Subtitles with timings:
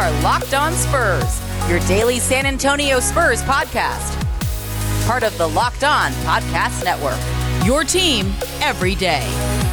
[0.00, 4.16] are Locked On Spurs, your daily San Antonio Spurs podcast.
[5.06, 7.18] Part of the Locked On Podcast Network.
[7.66, 8.32] Your team
[8.62, 9.20] every day.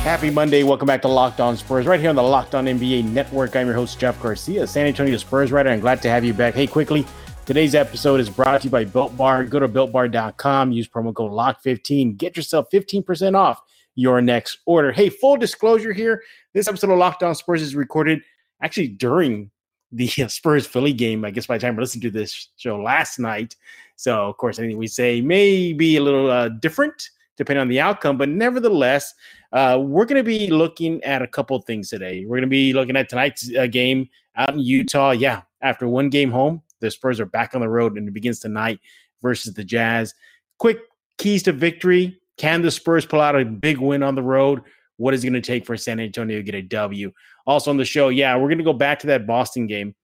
[0.04, 0.64] Happy Monday.
[0.64, 3.56] Welcome back to Locked On Spurs, right here on the Locked On NBA Network.
[3.56, 5.70] I'm your host, Jeff Garcia, San Antonio Spurs writer.
[5.70, 6.56] I'm glad to have you back.
[6.56, 7.06] Hey, quickly,
[7.46, 9.46] today's episode is brought to you by Built Bar.
[9.46, 12.18] Go to builtbar.com, use promo code LOCK15.
[12.18, 13.62] Get yourself 15% off
[13.96, 14.92] your next order.
[14.92, 16.22] Hey, full disclosure here
[16.54, 18.24] this episode of Locked On Spurs is recorded
[18.62, 19.52] actually during
[19.92, 21.26] the Spurs Philly game.
[21.26, 23.56] I guess by the time I listened to this show last night.
[23.96, 27.80] So, of course, anything we say may be a little uh, different depending on the
[27.80, 29.14] outcome, but nevertheless,
[29.54, 32.26] uh, we're going to be looking at a couple things today.
[32.26, 35.12] We're going to be looking at tonight's uh, game out in Utah.
[35.12, 38.40] Yeah, after one game home, the Spurs are back on the road and it begins
[38.40, 38.80] tonight
[39.22, 40.14] versus the Jazz.
[40.58, 40.80] Quick
[41.18, 42.20] keys to victory.
[42.38, 44.62] Can the Spurs pull out a big win on the road?
[44.98, 47.12] What is it going to take for San Antonio to get a W?
[47.48, 49.96] Also on the show, yeah, we're going to go back to that Boston game.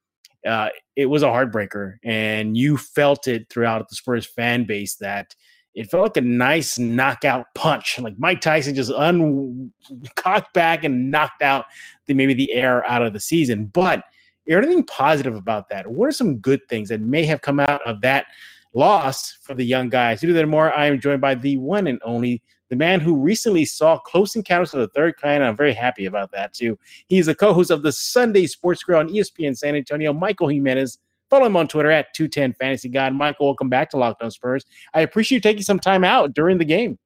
[0.48, 5.35] Uh, it was a heartbreaker, and you felt it throughout the Spurs fan base that
[5.76, 8.00] it felt like a nice knockout punch.
[8.00, 11.66] Like Mike Tyson just uncocked back and knocked out
[12.08, 13.66] the maybe the air out of the season.
[13.66, 14.04] But
[14.46, 15.88] is anything positive about that?
[15.88, 18.26] What are some good things that may have come out of that
[18.74, 20.20] loss for the young guys?
[20.22, 22.41] To do that more, I am joined by the one and only
[22.74, 25.43] the man who recently saw Close Encounters of the Third Kind.
[25.43, 26.79] I'm very happy about that too.
[27.05, 30.12] He's a co-host of the Sunday Sports Grill on ESPN San Antonio.
[30.12, 30.98] Michael Jimenez.
[31.29, 33.13] Follow him on Twitter at 210 Fantasy God.
[33.13, 34.66] Michael, welcome back to Locked On Spurs.
[34.91, 36.98] I appreciate you taking some time out during the game.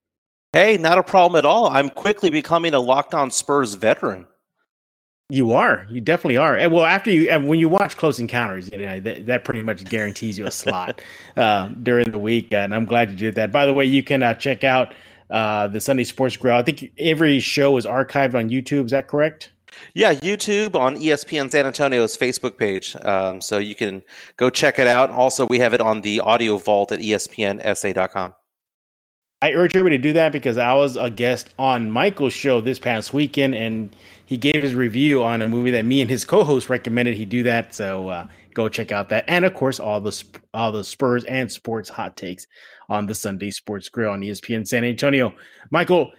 [0.53, 1.67] Hey, not a problem at all.
[1.67, 4.25] I'm quickly becoming a Locked On Spurs veteran.
[5.29, 5.85] You are.
[5.89, 6.55] You definitely are.
[6.55, 9.61] And well, after you, and when you watch Close Encounters, you know, that, that pretty
[9.61, 11.01] much guarantees you a slot
[11.35, 12.53] uh, during the week.
[12.53, 13.51] And I'm glad you did that.
[13.51, 14.93] By the way, you can uh, check out
[15.29, 16.55] uh, the Sunday Sports Grill.
[16.55, 18.85] I think every show is archived on YouTube.
[18.85, 19.51] Is that correct?
[19.93, 22.95] Yeah, YouTube on ESPN San Antonio's Facebook page.
[23.03, 24.01] Um, so you can
[24.37, 25.09] go check it out.
[25.09, 28.33] Also, we have it on the audio vault at espnsa.com.
[29.41, 32.79] I urge everybody to do that because I was a guest on Michael's show this
[32.79, 33.95] past weekend and
[34.25, 37.43] he gave his review on a movie that me and his co-host recommended he do
[37.43, 37.75] that.
[37.75, 39.25] So uh, go check out that.
[39.27, 40.23] And of course, all the
[40.55, 42.47] all the Spurs and sports hot takes
[42.89, 45.33] on the Sunday Sports Grill on ESPN San Antonio.
[45.71, 46.11] Michael,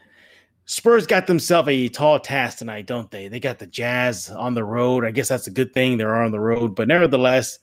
[0.67, 3.29] Spurs got themselves a tall task tonight, don't they?
[3.29, 5.05] They got the Jazz on the road.
[5.05, 5.97] I guess that's a good thing.
[5.97, 7.59] They're on the road, but nevertheless,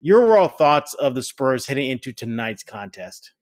[0.00, 3.32] your overall thoughts of the Spurs heading into tonight's contest?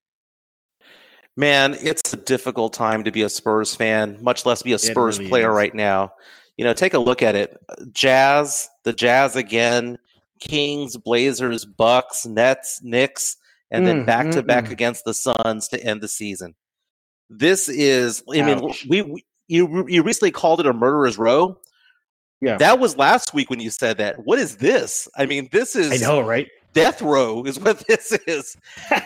[1.36, 5.18] Man, it's a difficult time to be a Spurs fan, much less be a Spurs
[5.18, 5.56] really player is.
[5.56, 6.12] right now.
[6.58, 7.56] You know, take a look at it.
[7.92, 9.96] Jazz, the Jazz again,
[10.38, 13.38] Kings, Blazers, Bucks, Nets, Knicks
[13.72, 16.54] and then back to back against the Suns to end the season.
[17.30, 21.58] This is, I mean, we, we you you recently called it a murderer's row.
[22.40, 24.24] Yeah, that was last week when you said that.
[24.24, 25.08] What is this?
[25.16, 26.48] I mean, this is I know, right?
[26.74, 28.56] Death row is what this is.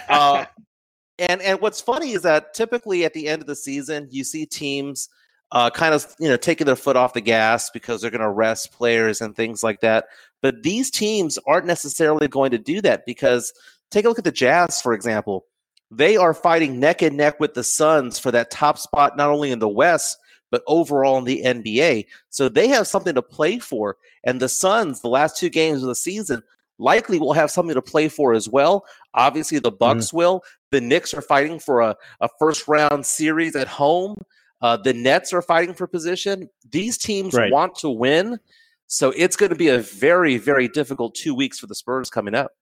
[0.09, 0.45] uh,
[1.19, 4.47] and and what's funny is that typically at the end of the season, you see
[4.47, 5.09] teams
[5.53, 8.31] uh, kind of you know taking their foot off the gas because they're going to
[8.31, 10.07] rest players and things like that.
[10.43, 13.53] But these teams aren't necessarily going to do that because
[13.91, 15.47] Take a look at the Jazz, for example.
[15.91, 19.53] They are fighting neck and neck with the Suns for that top spot, not only
[19.53, 20.19] in the West,
[20.51, 22.07] but overall in the NBA.
[22.31, 23.97] So they have something to play for.
[24.25, 26.43] And the Suns, the last two games of the season,
[26.79, 28.85] likely will have something to play for as well.
[29.15, 30.43] Obviously, the Bucks mm will.
[30.73, 34.17] The Knicks are fighting for a, a first round series at home.
[34.61, 36.49] Uh, the Nets are fighting for position.
[36.71, 37.53] These teams right.
[37.53, 38.39] want to win.
[38.89, 42.35] So it's going to be a very, very difficult two weeks for the Spurs coming
[42.35, 42.53] up.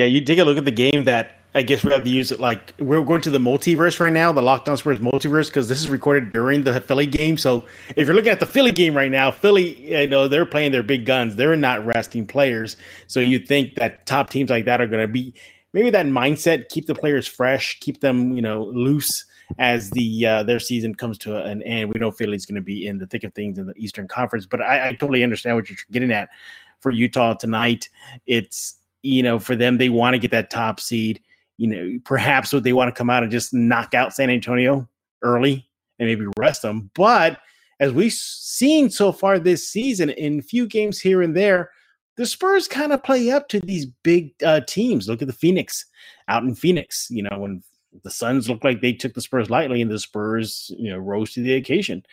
[0.00, 2.32] Yeah, you take a look at the game that I guess we have to use
[2.32, 5.68] it like we're going to the multiverse right now, the Locked On Spurs multiverse, because
[5.68, 7.36] this is recorded during the Philly game.
[7.36, 7.66] So
[7.96, 10.82] if you're looking at the Philly game right now, Philly, you know, they're playing their
[10.82, 11.36] big guns.
[11.36, 12.78] They're not resting players.
[13.08, 15.34] So you think that top teams like that are going to be
[15.74, 19.26] maybe that mindset, keep the players fresh, keep them, you know, loose
[19.58, 21.92] as the uh, their season comes to an end.
[21.92, 24.46] We know Philly's going to be in the thick of things in the Eastern Conference,
[24.46, 26.30] but I, I totally understand what you're getting at
[26.78, 27.90] for Utah tonight.
[28.26, 31.20] It's you know, for them, they want to get that top seed.
[31.56, 34.88] You know, perhaps what they want to come out and just knock out San Antonio
[35.22, 35.68] early
[35.98, 36.90] and maybe rest them.
[36.94, 37.38] But
[37.80, 41.70] as we've seen so far this season, in few games here and there,
[42.16, 45.08] the Spurs kind of play up to these big uh, teams.
[45.08, 45.86] Look at the Phoenix
[46.28, 47.08] out in Phoenix.
[47.10, 47.62] You know, when
[48.04, 51.32] the Suns looked like they took the Spurs lightly, and the Spurs, you know, rose
[51.32, 52.04] to the occasion.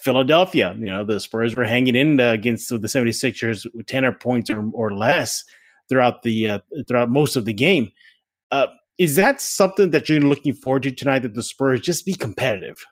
[0.00, 4.70] Philadelphia, you know, the Spurs were hanging in against the 76ers with 10 points or,
[4.72, 5.44] or less
[5.88, 7.90] throughout the uh, throughout most of the game.
[8.50, 8.66] Uh,
[8.98, 11.20] is that something that you're looking forward to tonight?
[11.20, 12.84] That the Spurs just be competitive.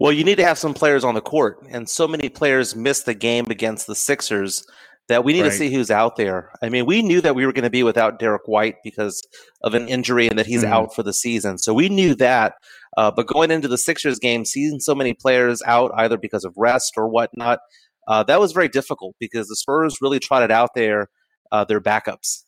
[0.00, 3.06] Well, you need to have some players on the court, and so many players missed
[3.06, 4.64] the game against the Sixers
[5.08, 5.50] that we need Right.
[5.50, 6.50] to see who's out there.
[6.62, 9.22] I mean, we knew that we were going to be without Derrick White because
[9.62, 10.72] of an injury and that he's Mhm.
[10.72, 11.58] out for the season.
[11.58, 12.54] So we knew that.
[12.96, 16.54] Uh, but going into the Sixers game, seeing so many players out either because of
[16.56, 17.58] rest or whatnot,
[18.08, 21.08] uh, that was very difficult because the Spurs really trotted out there
[21.54, 22.42] uh, their backups.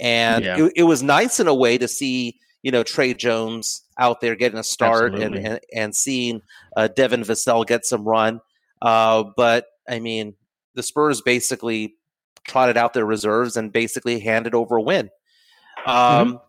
[0.00, 0.64] And Yeah.
[0.64, 4.36] it, it was nice in a way to see, you know, Tre Jones out there
[4.36, 6.40] getting a start and, and, and seeing
[6.76, 8.40] uh, Devin Vassell get some run.
[8.80, 10.34] Uh, but I mean,
[10.74, 11.94] the Spurs basically
[12.44, 15.10] trotted out their reserves and basically handed over a win.
[15.86, 16.40] Um,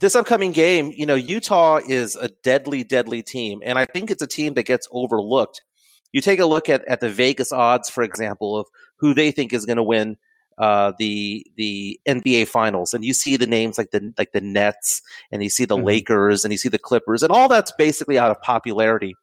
[0.00, 4.22] This upcoming game, you know, Utah is a deadly, deadly team, and I think it's
[4.22, 5.62] a team that gets overlooked.
[6.10, 8.66] You take a look at, at the Vegas odds, for example, of
[8.98, 10.16] who they think is going to win
[10.58, 15.02] uh, the the NBA Finals, and you see the names like the like the Nets,
[15.32, 15.84] and you see the Mhm.
[15.84, 19.14] Lakers, and you see the Clippers, and all that's basically out of popularity.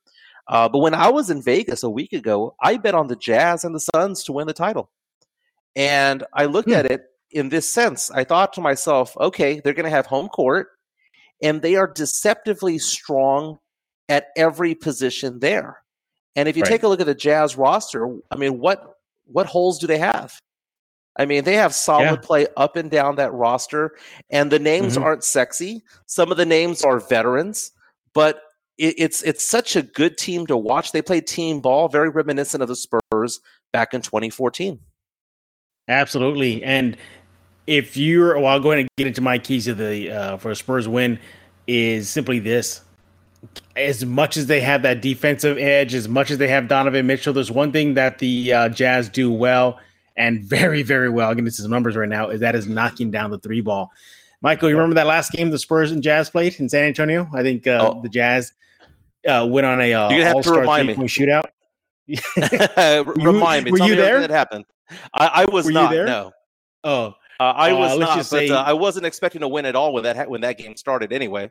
[0.47, 3.63] Uh, but when I was in Vegas a week ago, I bet on the Jazz
[3.63, 4.89] and the Suns to win the title.
[5.75, 6.75] And I looked Hmm.
[6.75, 7.01] at it
[7.31, 8.11] in this sense.
[8.11, 10.69] I thought to myself, okay, they're going to have home court,
[11.41, 13.59] and they are deceptively strong
[14.07, 15.81] at every position there.
[16.35, 16.69] And if you Right.
[16.69, 18.91] take a look at the Jazz roster, I mean, what
[19.25, 20.39] what holes do they have?
[21.17, 22.15] I mean, they have solid Yeah.
[22.17, 23.95] play up and down that roster,
[24.29, 25.03] and the names Mhm.
[25.03, 25.83] aren't sexy.
[26.07, 27.71] Some of the names are veterans,
[28.13, 28.41] but
[28.77, 30.91] it, it's it's such a good team to watch.
[30.91, 33.39] They play team ball, very reminiscent of the Spurs
[33.71, 34.79] back in 2014.
[35.88, 36.63] Absolutely.
[36.63, 36.97] And
[37.67, 40.51] if you're, well, I'll go ahead and get into my keys of the uh, for
[40.51, 41.19] a Spurs win
[41.67, 42.81] is simply this.
[43.75, 47.33] As much as they have that defensive edge, as much as they have Donovan Mitchell,
[47.33, 49.79] there's one thing that the uh, Jazz do well
[50.17, 51.27] and very, very well.
[51.29, 52.29] I'll get into some numbers right now.
[52.29, 53.91] Is that is knocking down the three ball.
[54.41, 57.27] Michael, you remember that last game the Spurs and Jazz played in San Antonio?
[57.33, 58.01] I think uh, Oh.
[58.01, 58.53] the Jazz
[59.27, 60.94] uh, went on a uh, gonna have to all-star remind me.
[60.95, 61.45] shootout.
[63.17, 63.71] Remind me.
[63.71, 64.19] were Tell you me there?
[64.19, 64.65] that happened.
[65.13, 65.91] I, I was Were you not.
[65.91, 66.06] there?
[66.06, 66.31] No,
[66.83, 68.17] Oh, uh, I Uh, was not.
[68.17, 70.75] But say- uh, I wasn't expecting to win at all when that when that game
[70.75, 71.12] started.
[71.12, 71.50] Anyway,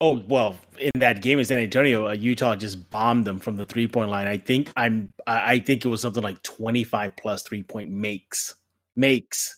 [0.00, 3.64] Oh well, in that game in San Antonio, uh, Utah just bombed them from the
[3.64, 4.26] three point line.
[4.26, 5.12] I think I'm.
[5.26, 8.54] I think it was something like twenty five plus three point makes
[8.96, 9.56] makes.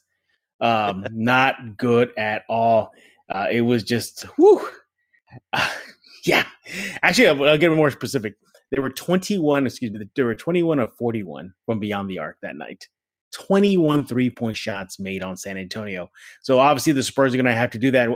[0.61, 2.93] Um, not good at all.
[3.29, 4.69] Uh, it was just whew.
[5.53, 5.71] Uh,
[6.25, 6.44] yeah,
[7.03, 8.35] actually, I'll, I'll get more specific.
[8.71, 9.67] There were twenty one.
[9.67, 10.06] Excuse me.
[10.15, 12.89] There were twenty one of forty one from beyond the arc that night.
[13.32, 16.11] 21 three point shots made on San Antonio.
[16.43, 18.08] So obviously the Spurs are going to have to do that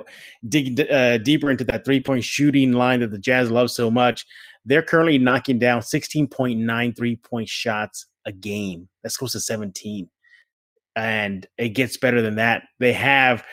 [0.48, 4.26] dig uh, deeper into that three point shooting line that the Jazz love so much.
[4.64, 8.88] They're currently knocking down 16.9 three point shots a game.
[9.02, 10.08] That's close to 17.
[10.96, 12.64] And it gets better than that.
[12.78, 13.44] They have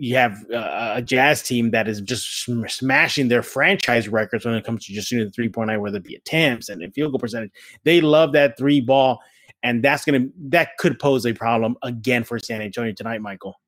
[0.00, 4.54] you have uh, a Jazz team that is just sm- smashing their franchise records when
[4.54, 7.18] it comes to just shooting the three point whether it be attempts and field goal
[7.18, 7.52] percentage.
[7.84, 9.20] They love that three ball,
[9.62, 13.60] and that's gonna that could pose a problem again for San Antonio tonight, Michael.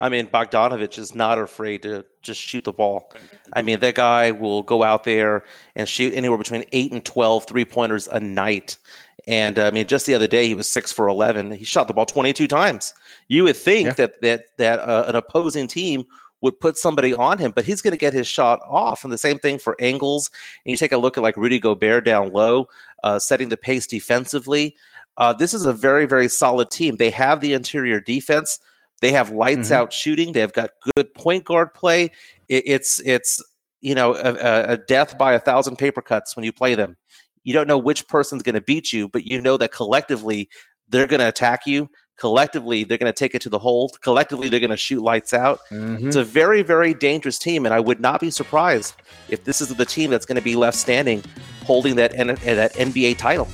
[0.00, 3.12] I mean, Bogdanovich is not afraid to just shoot the ball.
[3.52, 5.44] I mean, that guy will go out there
[5.76, 8.78] and shoot anywhere between eight and 12 three pointers a night.
[9.28, 11.52] And uh, I mean, just the other day, he was six for 11.
[11.52, 12.92] He shot the ball 22 times.
[13.28, 13.92] You would think Yeah.
[13.94, 16.04] that that that uh, an opposing team
[16.40, 19.04] would put somebody on him, but he's going to get his shot off.
[19.04, 20.28] And the same thing for Ingles.
[20.66, 22.66] And you take a look at like Rudy Gobert down low,
[23.04, 24.74] uh, setting the pace defensively.
[25.16, 26.96] Uh, this is a very, very solid team.
[26.96, 28.58] They have the interior defense.
[29.00, 29.72] They have lights Mhm.
[29.72, 30.32] out shooting.
[30.32, 32.10] They've got good point guard play.
[32.48, 33.42] It, it's it's
[33.80, 36.96] you know a, a- death by a thousand paper cuts when you play them.
[37.44, 40.48] You don't know which person's going to beat you, but you know that collectively
[40.88, 41.90] they're going to attack you.
[42.18, 43.90] Collectively, they're going to take it to the hole.
[44.02, 45.58] Collectively, they're going to shoot lights out.
[45.72, 48.94] It's a very, very dangerous team, and I would not be surprised
[49.28, 51.24] if this is the team that's going to be left standing,
[51.64, 53.48] holding that N- that NBA title.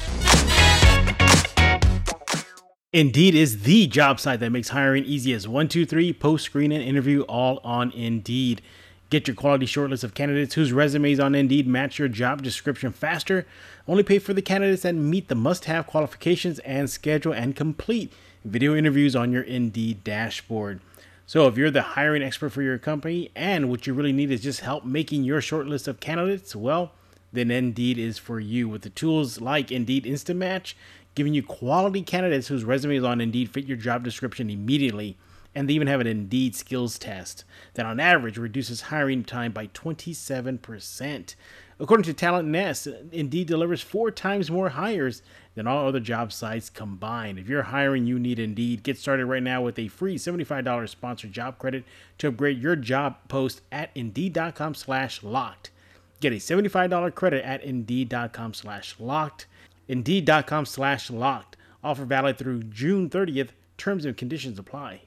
[2.94, 6.72] Indeed is the job site that makes hiring easy as one, two, three, post screen
[6.72, 8.62] and interview all on Indeed.
[9.10, 13.46] Get your quality shortlist of candidates whose resumes on Indeed match your job description faster.
[13.86, 18.10] Only pay for the candidates that meet the must have qualifications and schedule and complete
[18.42, 20.80] video interviews on your Indeed dashboard.
[21.26, 24.40] So, if you're the hiring expert for your company and what you really need is
[24.40, 26.92] just help making your shortlist of candidates, well,
[27.32, 30.74] then Indeed is for you with the tools like Indeed Instant Match,
[31.18, 35.18] giving you quality candidates whose resumes on Indeed fit your job description immediately.
[35.52, 37.44] And they even have an Indeed skills test
[37.74, 41.34] that on average reduces hiring time by 27%.
[41.80, 45.22] According to Talent Nest, Indeed delivers four times more hires
[45.56, 47.40] than all other job sites combined.
[47.40, 48.84] If you're hiring, you need Indeed.
[48.84, 51.82] Get started right now with a free $75 sponsored job credit
[52.18, 55.72] to upgrade your job post at Indeed.com slash locked.
[56.20, 59.48] Get a $75 credit at Indeed.com slash locked.
[59.88, 61.56] Indeed.com slash locked.
[61.82, 65.02] Offer valid through June 30th, terms and conditions apply?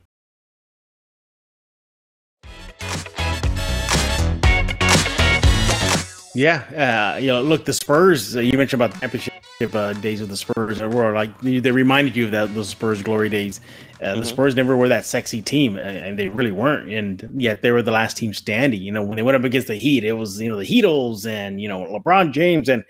[6.33, 8.37] Yeah, uh, you know, look, the Spurs.
[8.37, 12.15] Uh, you mentioned about the championship uh, days of the Spurs, Were like they reminded
[12.15, 13.59] you of that those Spurs glory days.
[14.01, 14.21] Uh, mm-hmm.
[14.21, 16.89] The Spurs never were that sexy team, and they really weren't.
[16.89, 18.81] And yet they were the last team standing.
[18.81, 21.27] You know, when they went up against the Heat, it was you know the Heatles
[21.27, 22.85] and you know LeBron James, and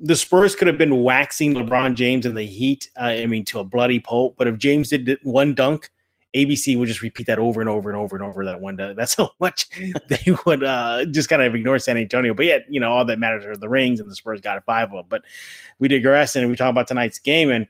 [0.00, 2.90] the Spurs could have been waxing LeBron James and the Heat.
[2.96, 4.36] Uh, I mean, to a bloody pulp.
[4.36, 5.90] But if James did one dunk,
[6.34, 8.76] ABC would just repeat that over and over and over and over that one.
[8.96, 9.68] That's how much
[10.08, 12.34] they would uh, just kind of ignore San Antonio.
[12.34, 14.88] But yet, you know, all that matters are the rings, and the Spurs got five
[14.88, 15.06] of them.
[15.08, 15.22] But
[15.78, 17.68] we digress, and we talk about tonight's game, and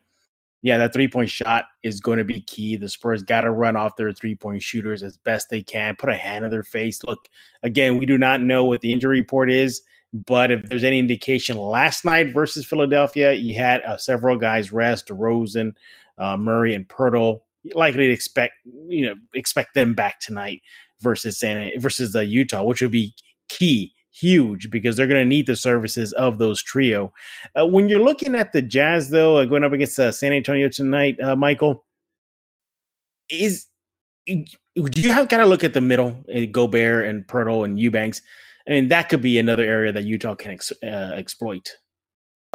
[0.62, 2.76] yeah, that three point shot is going to be key.
[2.76, 6.08] The Spurs got to run off their three point shooters as best they can, put
[6.08, 7.04] a hand on their face.
[7.04, 7.28] Look,
[7.62, 9.82] again, we do not know what the injury report is.
[10.14, 15.10] But if there's any indication, last night versus Philadelphia, you had uh, several guys rest,
[15.10, 15.76] Rosen,
[16.18, 17.40] uh, Murray, and Poeltl
[17.74, 18.54] likely to expect
[18.88, 20.60] you know expect them back tonight
[21.00, 23.14] versus San versus the Utah, which would be
[23.48, 27.12] key, huge because they're going to need the services of those trio.
[27.58, 30.68] Uh, when you're looking at the Jazz, though, uh, going up against uh, San Antonio
[30.68, 31.84] tonight, uh, Michael,
[33.28, 33.66] is
[34.26, 38.22] do you have kind of look at the middle, uh, Gobert and Poeltl and Eubanks?
[38.68, 41.76] I mean, that could be another area that Utah can ex- uh, exploit.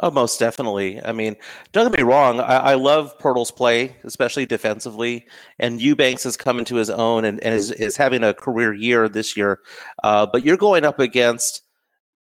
[0.02, 1.00] Oh, most definitely.
[1.04, 1.36] I mean,
[1.72, 2.40] don't get me wrong.
[2.40, 5.26] I, I love Poeltl's play, especially defensively.
[5.58, 9.10] And Eubanks has come into his own and, and is, is having a career year
[9.10, 9.60] this year.
[10.02, 11.62] Uh, but you're going up against,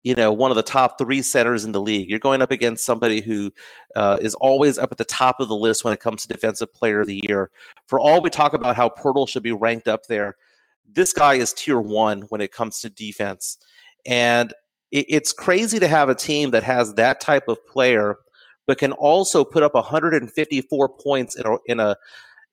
[0.04, 2.10] you know, one of the top three centers in the league.
[2.10, 3.50] You're going up against somebody who
[3.96, 6.74] uh, is always up at the top of the list when it comes to defensive
[6.74, 7.50] player of the year.
[7.88, 10.36] For all we talk about how Poeltl should be ranked up there,
[10.94, 13.58] this guy is tier one when it comes to defense.
[14.06, 14.54] And
[14.92, 18.18] it, it's crazy to have a team that has that type of player,
[18.68, 21.96] but can also put up 154 points in a in a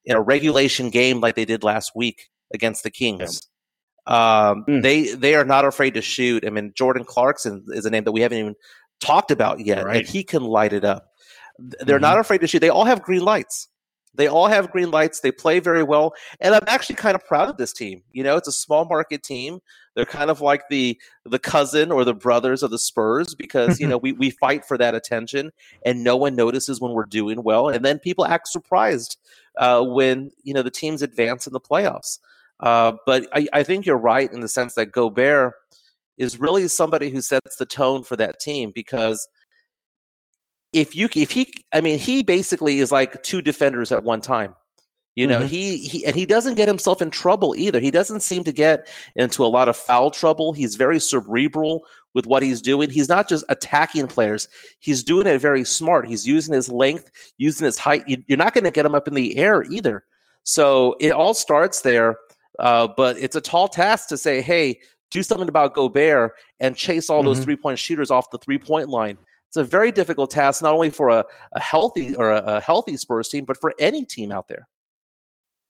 [0.05, 3.49] in a regulation game like they did last week against the Kings.
[4.07, 4.83] Um, mm.
[4.83, 6.47] They they are not afraid to shoot.
[6.47, 8.55] I mean, Jordan Clarkson is a name that we haven't even
[9.01, 9.99] talked about yet, right.
[9.99, 11.09] and he can light it up.
[11.59, 12.03] They're mm-hmm.
[12.03, 12.61] not afraid to shoot.
[12.61, 13.69] They all have green lights.
[14.17, 15.21] They all have green lights.
[15.21, 18.03] They play very well, and I'm actually kind of proud of this team.
[18.13, 19.61] You know, it's a small market team.
[19.95, 23.87] They're kind of like the the cousin or the brothers of the Spurs because you
[23.87, 25.53] know we we fight for that attention,
[25.85, 29.19] and no one notices when we're doing well, and then people act surprised
[29.59, 32.19] uh, when you know the teams advance in the playoffs.
[32.61, 35.55] Uh, but I, I think you're right in the sense that Gobert
[36.17, 39.29] is really somebody who sets the tone for that team because
[40.77, 44.55] if you if he I mean he basically is like two defenders at one time.
[45.15, 45.47] You know, mm-hmm.
[45.47, 47.81] he, he and he doesn't get himself in trouble either.
[47.81, 50.53] He doesn't seem to get into a lot of foul trouble.
[50.53, 52.91] He's very cerebral with what he's doing.
[52.91, 54.49] He's not just attacking players.
[54.79, 56.07] He's doing it very smart.
[56.07, 58.05] He's using his length, using his height.
[58.07, 60.05] You're not going to get him up in the air either.
[60.43, 62.19] So it all starts there.
[62.59, 64.81] Uh, but it's a tall task to say, hey,
[65.11, 67.29] do something about Gobert and chase all mm-hmm.
[67.29, 69.17] those three point shooters off the three point line
[69.57, 72.97] it's a very difficult task, not only for a, a healthy or a, a, healthy
[72.97, 74.69] Spurs team, but for any team out there.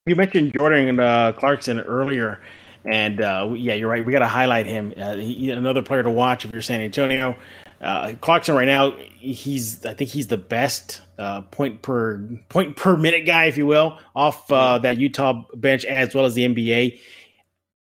[0.06, 2.40] You mentioned Jordan uh, Clarkson earlier,
[2.84, 4.04] and uh, yeah, you're right.
[4.04, 4.92] We got to highlight him.
[4.96, 7.36] Uh, he, another player to watch if you're San Antonio.
[7.80, 12.96] Uh, Clarkson right now, he's I think he's the best uh, point per point per
[12.96, 17.00] minute guy, if you will, off uh, that Utah bench as well as the NBA.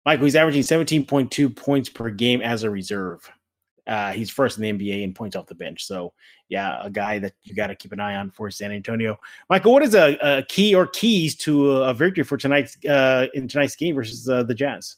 [0.06, 3.30] Michael, he's averaging 17.2 points per game as a reserve.
[3.86, 5.86] Uh, he's first in the NBA in points off the bench.
[5.86, 6.13] So,
[6.50, 9.20] yeah, a guy that you got to keep an eye on for San Antonio.
[9.50, 13.48] Michael, what is a, a key or keys to a victory for tonight's uh, in
[13.48, 14.98] tonight's game versus uh, the Jazz?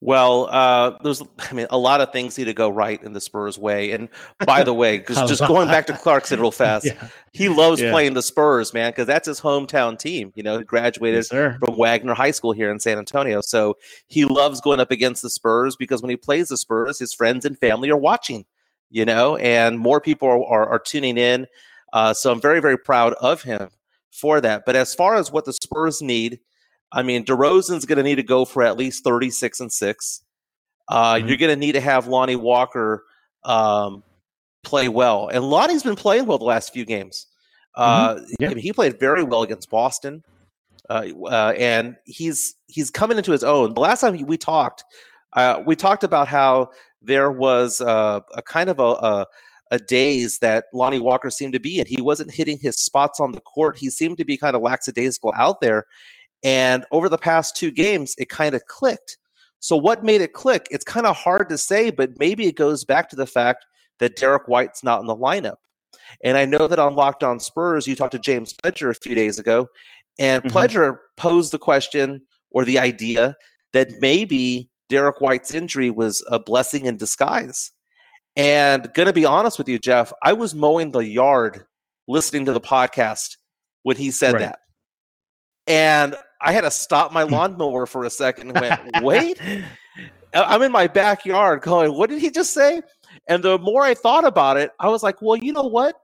[0.00, 3.20] Well, uh, there's, I mean, a lot of things need to go right in the
[3.20, 3.90] Spurs way.
[3.90, 4.08] And
[4.46, 7.08] by the way, because just going back to Clarkson real fast, yeah.
[7.32, 7.90] he loves yeah.
[7.90, 10.32] playing the Spurs, man, because that's his hometown team.
[10.36, 13.76] You know, he graduated yes, from Wagner High School here in San Antonio, so
[14.06, 17.44] he loves going up against the Spurs because when he plays the Spurs, his friends
[17.44, 18.44] and family are watching.
[18.90, 21.46] You know, and more people are, are, are tuning in.
[21.92, 23.68] Uh, so I'm very, very proud of him
[24.10, 24.64] for that.
[24.64, 26.40] But as far as what the Spurs need
[26.92, 30.22] I mean, DeRozan's going to need to go for at least 36 and 6.
[30.88, 31.28] Uh, mm-hmm.
[31.28, 33.04] You're going to need to have Lonnie Walker
[33.44, 34.02] um,
[34.62, 35.28] play well.
[35.28, 37.26] And Lonnie's been playing well the last few games.
[37.74, 38.24] Uh, mm-hmm.
[38.40, 38.46] yeah.
[38.46, 40.22] I mean, he played very well against Boston.
[40.88, 43.74] Uh, uh, and he's he's coming into his own.
[43.74, 44.84] The last time we talked,
[45.34, 46.70] uh, we talked about how
[47.02, 49.26] there was uh, a kind of a, a,
[49.70, 51.86] a daze that Lonnie Walker seemed to be in.
[51.86, 53.76] He wasn't hitting his spots on the court.
[53.76, 55.84] He seemed to be kind of lackadaisical out there.
[56.42, 59.18] And over the past two games, it kind of clicked.
[59.60, 60.68] So, what made it click?
[60.70, 63.66] It's kind of hard to say, but maybe it goes back to the fact
[63.98, 65.56] that Derrick White's not in the lineup.
[66.22, 69.14] And I know that on Locked On Spurs, you talked to James Fletcher a few
[69.14, 69.68] days ago,
[70.18, 70.56] And mm-hmm.
[70.56, 73.36] Pledger posed the question or the idea
[73.72, 77.72] that maybe Derrick White's injury was a blessing in disguise.
[78.36, 81.64] And gonna be honest with you, Jeff, I was mowing the yard
[82.06, 83.36] listening to the podcast
[83.82, 84.40] when he said right.
[84.40, 84.58] that.
[85.68, 89.40] And I had to stop my lawnmower for a second and went, wait.
[90.34, 92.82] I'm in my backyard going, what did he just say?
[93.28, 95.96] And the more I thought about it, I was like, well, you know what?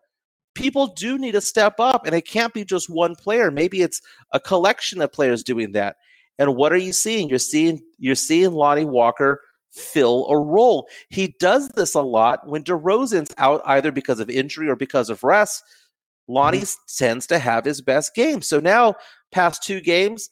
[0.54, 3.50] People do need to step up, and it can't be just one player.
[3.50, 4.00] Maybe it's
[4.32, 5.96] a collection of players doing that.
[6.38, 7.28] And what are you seeing?
[7.28, 9.40] You're seeing you're seeing Lonnie Walker
[9.72, 10.88] fill a role.
[11.08, 15.24] He does this a lot when DeRozan's out either because of injury or because of
[15.24, 15.62] rest.
[16.28, 17.04] Lonnie mm-hmm.
[17.04, 18.40] tends to have his best game.
[18.40, 18.94] So now,
[19.34, 20.30] past two games,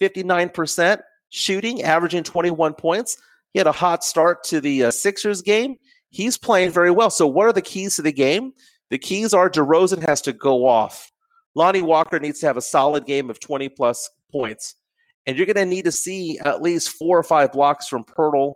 [0.00, 3.16] 59% shooting, averaging 21 points.
[3.52, 5.76] He had a hot start to the uh, Sixers game.
[6.10, 7.10] He's playing very well.
[7.10, 8.52] So, what are the keys to the game?
[8.90, 11.10] The keys are DeRozan has to go off.
[11.54, 14.76] Lonnie Walker needs to have a solid game of 20 plus points.
[15.26, 18.54] And you're going to need to see at least four or five blocks from Poeltl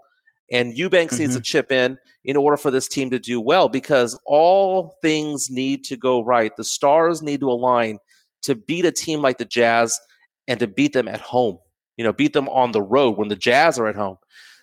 [0.51, 1.23] and Eubanks mm-hmm.
[1.23, 1.45] needs to mm-hmm.
[1.45, 5.97] chip in in order for this team to do well because all things need to
[5.97, 6.55] go right.
[6.57, 7.99] The stars need to align
[8.43, 9.99] to beat a team like the Jazz
[10.49, 11.59] and to beat them at home.
[11.97, 14.19] You know, beat them on the road when the Jazz are at home.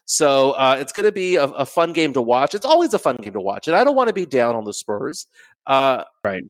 [0.06, 2.54] So uh, it's going to be a, a, fun game to watch.
[2.54, 4.66] It's always a fun game to watch, and I don't want to be down on
[4.66, 5.28] the Spurs.
[5.66, 6.44] Uh, right.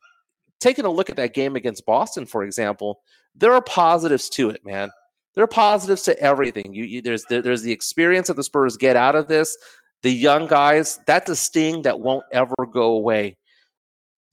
[0.59, 3.01] Taking a look at that game against Boston, for example,
[3.35, 4.89] there are positives to it, man
[5.35, 6.73] there are positives to everything.
[6.73, 9.57] You, you there's there, there's the experience that the Spurs get out of this.
[10.01, 13.37] The young guys, that's a sting that won't ever go away.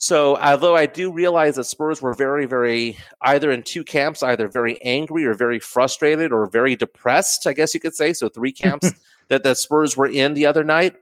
[0.00, 4.48] So, although I do realize that Spurs were very, very either in two camps, either
[4.48, 8.14] very angry or very frustrated or very depressed, I guess you could say.
[8.14, 8.92] So, three camps
[9.28, 10.96] that the Spurs were in the other night.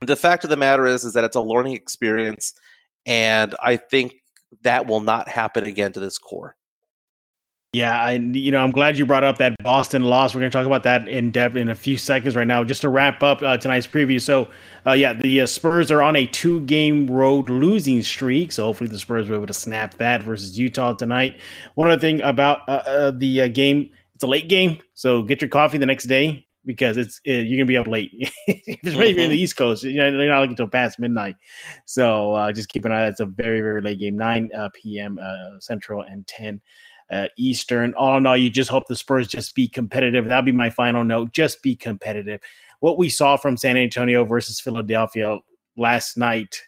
[0.00, 2.54] The fact of the matter is, is that it's a learning experience,
[3.04, 4.14] and I think
[4.62, 6.55] that will not happen again to this core.
[7.76, 10.34] Yeah, I you know I'm glad you brought up that Boston loss.
[10.34, 12.64] We're going to talk about that in depth in a few seconds right now.
[12.64, 14.18] Just to wrap up uh, tonight's preview.
[14.18, 14.48] So,
[14.86, 18.50] uh, yeah, the uh, Spurs are on a two-game road losing streak.
[18.50, 21.38] So hopefully the Spurs will be able to snap that versus Utah tonight.
[21.74, 25.42] One other thing about uh, uh, the uh, game, it's a late game, so get
[25.42, 28.10] your coffee the next day because it's it, you're gonna be up late.
[28.46, 29.84] it's maybe in the East Coast.
[29.84, 31.36] You know, they're not looking until past midnight.
[31.84, 33.02] So just keep an eye.
[33.02, 34.50] That it's a very very late game, 9
[34.82, 35.18] p.m.
[35.60, 36.58] Central and 10
[37.10, 37.94] uh, Eastern.
[37.94, 40.26] All in all, you just hope the Spurs just be competitive.
[40.26, 41.32] That'll be my final note.
[41.32, 42.40] Just be competitive.
[42.80, 45.38] What we saw from San Antonio versus Philadelphia
[45.76, 46.60] last night,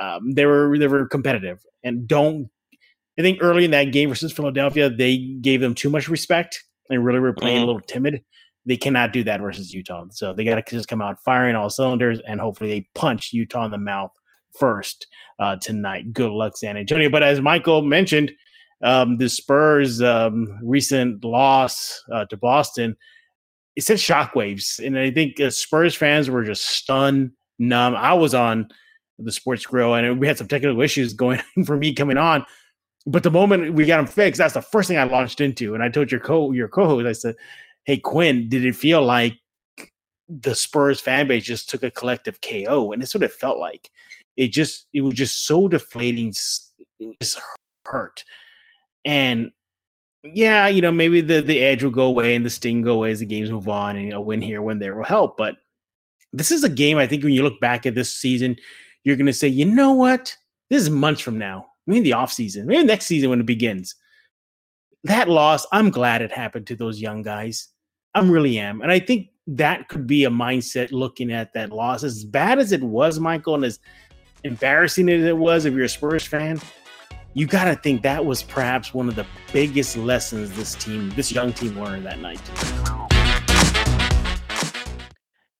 [0.00, 1.64] um, they were they were competitive.
[1.82, 2.48] And don't
[3.18, 7.04] I think early in that game versus Philadelphia, they gave them too much respect and
[7.04, 7.64] really were playing mm-hmm.
[7.64, 8.22] a little timid.
[8.66, 10.06] They cannot do that versus Utah.
[10.10, 13.64] So they got to just come out firing all cylinders and hopefully they punch Utah
[13.64, 14.12] in the mouth
[14.58, 15.06] first
[15.38, 16.12] uh, tonight.
[16.12, 17.10] Good luck, San Antonio.
[17.10, 18.32] But as Michael mentioned,
[18.82, 22.96] um, the Spurs' um, recent loss uh, to Boston,
[23.76, 27.94] it sent shockwaves, and I think uh, Spurs fans were just stunned, numb.
[27.94, 28.68] I was on
[29.18, 32.44] the Sports Grill, and we had some technical issues going for me coming on.
[33.06, 35.74] But the moment we got them fixed, that's the first thing I launched into.
[35.74, 37.36] And I told your co your co-host, I said,
[37.84, 39.38] "Hey Quinn, did it feel like
[40.28, 43.90] the Spurs fan base just took a collective KO?" And it's what it felt like.
[44.36, 46.34] It just it was just so deflating.
[46.98, 47.40] It just
[47.86, 48.24] hurt.
[49.04, 49.50] And
[50.22, 53.10] yeah, you know, maybe the the edge will go away and the sting go away
[53.10, 55.36] as the games move on, and a win here, win there will help.
[55.36, 55.56] But
[56.32, 58.56] this is a game I think when you look back at this season,
[59.04, 60.36] you're going to say, you know what,
[60.68, 63.94] this is months from now, maybe the off season, maybe next season when it begins.
[65.04, 67.68] That loss, I'm glad it happened to those young guys.
[68.14, 72.04] I really am, and I think that could be a mindset looking at that loss.
[72.04, 73.78] As bad as it was, Michael, and as
[74.44, 76.60] embarrassing as it was, if you're a Spurs fan,
[77.32, 81.30] you got to think that was perhaps one of the biggest lessons this team, this
[81.30, 82.40] young team learned that night.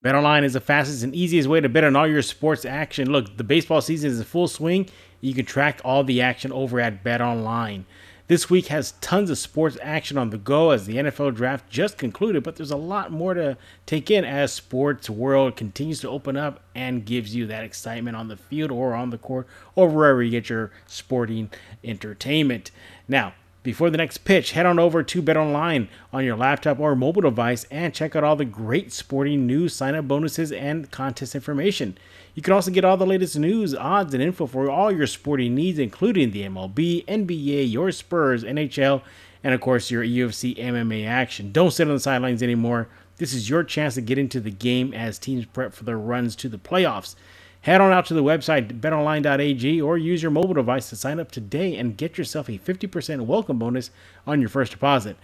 [0.02, 3.12] Bet online is the fastest and easiest way to bet on all your sports action.
[3.12, 4.88] Look, the baseball season is in full swing.
[5.20, 7.84] You can track all the action over at BetOnline.
[8.30, 11.98] This week has tons of sports action on the go as the NFL draft just
[11.98, 16.36] concluded, but there's a lot more to take in as sports world continues to open
[16.36, 20.22] up and gives you that excitement on the field or on the court or wherever
[20.22, 21.50] you get your sporting
[21.82, 22.70] entertainment.
[23.08, 27.20] Now, before the next pitch, head on over to BetOnline on your laptop or mobile
[27.22, 31.98] device and check out all the great sporting news, sign up bonuses, and contest information.
[32.34, 35.54] You can also get all the latest news, odds, and info for all your sporting
[35.54, 39.02] needs, including the MLB, NBA, your Spurs, NHL,
[39.44, 41.52] and of course your UFC MMA action.
[41.52, 42.88] Don't sit on the sidelines anymore.
[43.18, 46.34] This is your chance to get into the game as teams prep for their runs
[46.36, 47.14] to the playoffs.
[47.62, 51.30] Head on out to the website betonline.ag or use your mobile device to sign up
[51.30, 53.90] today and get yourself a 50% welcome bonus
[54.26, 55.18] on your first deposit.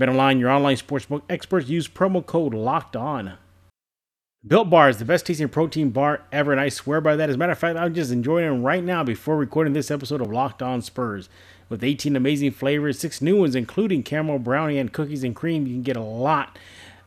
[0.00, 3.34] BetOnline, your online sportsbook experts, use promo code LOCKED ON.
[4.44, 7.28] Built Bar is the best tasting protein bar ever, and I swear by that.
[7.28, 10.22] As a matter of fact, I'm just enjoying them right now before recording this episode
[10.22, 11.28] of Locked On Spurs.
[11.68, 15.74] With 18 amazing flavors, six new ones, including caramel brownie and cookies and cream, you
[15.74, 16.58] can get a lot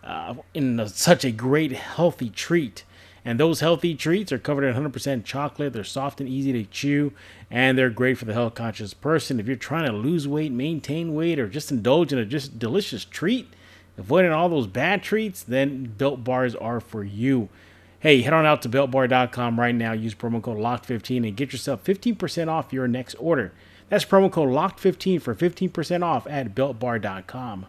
[0.04, 2.84] uh, in a, such a great, healthy treat.
[3.26, 5.74] And those healthy treats are covered in 100% chocolate.
[5.74, 7.12] They're soft and easy to chew,
[7.50, 9.40] and they're great for the health conscious person.
[9.40, 13.04] If you're trying to lose weight, maintain weight, or just indulge in a just delicious
[13.04, 13.52] treat,
[13.98, 17.50] avoiding all those bad treats, then Built Bars are for you.
[18.00, 19.94] Hey, head on out to builtbar.com right now.
[19.94, 23.52] Use promo code LOCKED15 and get yourself 15% off your next order.
[23.90, 27.66] That's promo code LOCKED15 for 15% off at builtbar.com.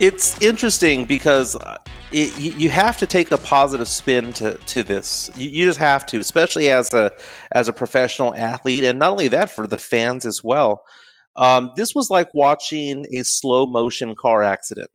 [0.00, 1.76] It's interesting because uh,
[2.10, 5.30] it, you have to take a positive spin to, to this.
[5.36, 7.12] You, you just have to, especially as a
[7.52, 10.84] as a professional athlete, and not only that for the fans as well.
[11.36, 14.90] Um, this was like watching a slow motion car accident.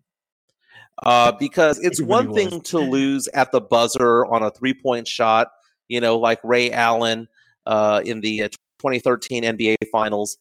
[1.04, 5.50] Uh, because it's one thing to lose at the buzzer on a three point shot,
[5.88, 7.28] you know, like Ray Allen
[7.68, 8.48] uh, in the uh,
[8.80, 10.40] 2013 NBA Finals.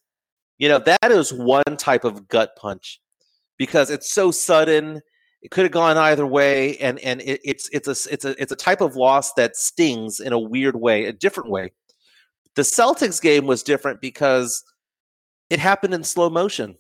[0.57, 3.00] You know, that is one type of gut punch
[3.59, 5.01] because it's so sudden.
[5.43, 8.53] It could have gone either way, and and it, it's it's a it's a it's
[8.53, 11.73] a type of loss that stings in a weird way, a different way.
[12.57, 14.64] The Celtics game was different because
[15.51, 16.77] it happened in slow motion.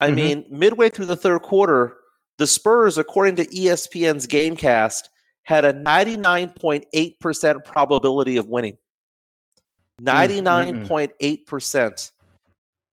[0.00, 0.16] I mm-hmm.
[0.16, 1.96] mean, midway through the third quarter,
[2.38, 5.08] the Spurs, according to ESPN's GameCast,
[5.44, 8.76] had a 99.8% probability of winning.
[10.00, 10.86] Mm, mm, mm.
[10.86, 12.10] 99.8%.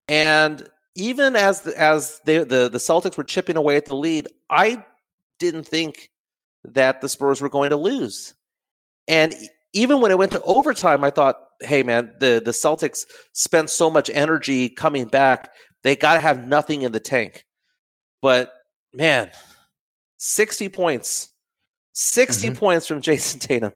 [0.08, 4.28] And even as the, as they, the the Celtics were chipping away at the lead,
[4.50, 4.84] I
[5.38, 6.10] didn't think
[6.64, 8.34] that the Spurs were going to lose.
[9.08, 9.34] And
[9.72, 13.90] even when it went to overtime, I thought, hey man, the the Celtics spent so
[13.90, 15.50] much energy coming back,
[15.82, 17.44] they got to have nothing in the tank.
[18.20, 18.52] But
[18.92, 19.30] man,
[20.18, 21.30] 60 points.
[21.94, 22.56] 60 mm-hmm.
[22.56, 23.72] points from Jayson Tatum.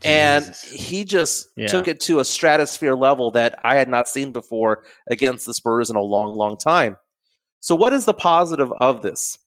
[0.00, 0.72] Jesus.
[0.72, 1.66] And he just yeah.
[1.66, 5.90] took it to a stratosphere level that I had not seen before against the Spurs
[5.90, 6.96] in a long, long time.
[7.60, 9.38] So, what is the positive of this?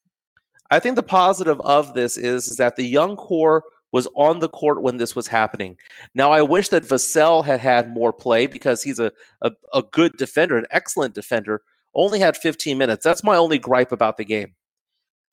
[0.70, 4.50] I think the positive of this is, is that the young core was on the
[4.50, 5.78] court when this was happening.
[6.16, 10.18] Now, I wish that Vassell had had more play because he's a, a, a good
[10.18, 11.62] defender, an excellent defender,
[11.94, 13.04] only had 15 minutes.
[13.04, 14.56] That's my only gripe about the game.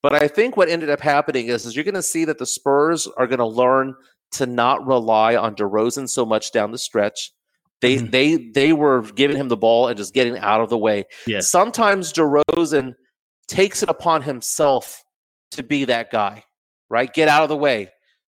[0.03, 2.47] But I think what ended up happening is, is you're going to see that the
[2.47, 3.95] Spurs are going to learn
[4.33, 7.33] to not rely on DeRozan so much down the stretch.
[7.81, 8.11] They mm-hmm.
[8.11, 11.05] they they were giving him the ball and just getting out of the way.
[11.27, 11.41] Yeah.
[11.41, 12.95] Sometimes DeRozan
[13.49, 15.03] takes it upon himself
[15.53, 16.45] to be that guy,
[16.89, 17.13] right?
[17.13, 17.91] Get out of the way.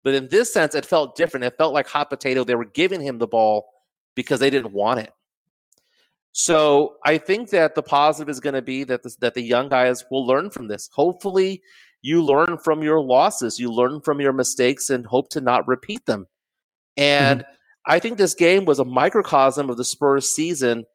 [0.04, 1.46] But in this sense, it felt different.
[1.46, 2.44] It felt like hot potato.
[2.44, 3.66] They were giving him the ball
[4.16, 5.12] because they didn't want it.
[6.34, 10.04] So I think that the positive is going to be that that the young guys
[10.10, 10.90] will learn from this.
[10.92, 11.62] Hopefully,
[12.04, 16.06] you learn from your losses, you learn from your mistakes, and hope to not repeat
[16.06, 16.28] them.
[16.96, 17.52] And mm-hmm.
[17.86, 20.86] I think this game was a microcosm of the Spurs season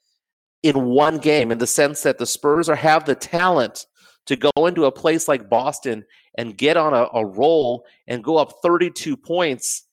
[0.62, 3.86] in one game, in the sense that the Spurs are have the talent
[4.26, 6.04] to go into a place like Boston
[6.36, 9.84] and get on a, a roll and go up 32 points,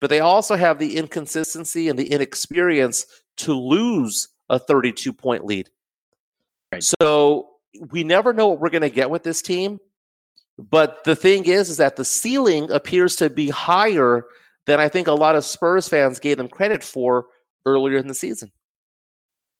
[0.00, 3.06] but they also have the inconsistency and the inexperience
[3.38, 5.70] to lose a 32 point lead.
[6.70, 6.82] Right.
[6.82, 7.48] So
[7.90, 9.78] we never know what we're going to get with this team.
[10.58, 14.26] But the thing is, is that the ceiling appears to be higher
[14.66, 17.26] than I think a lot of Spurs fans gave them credit for
[17.64, 18.50] earlier in the season.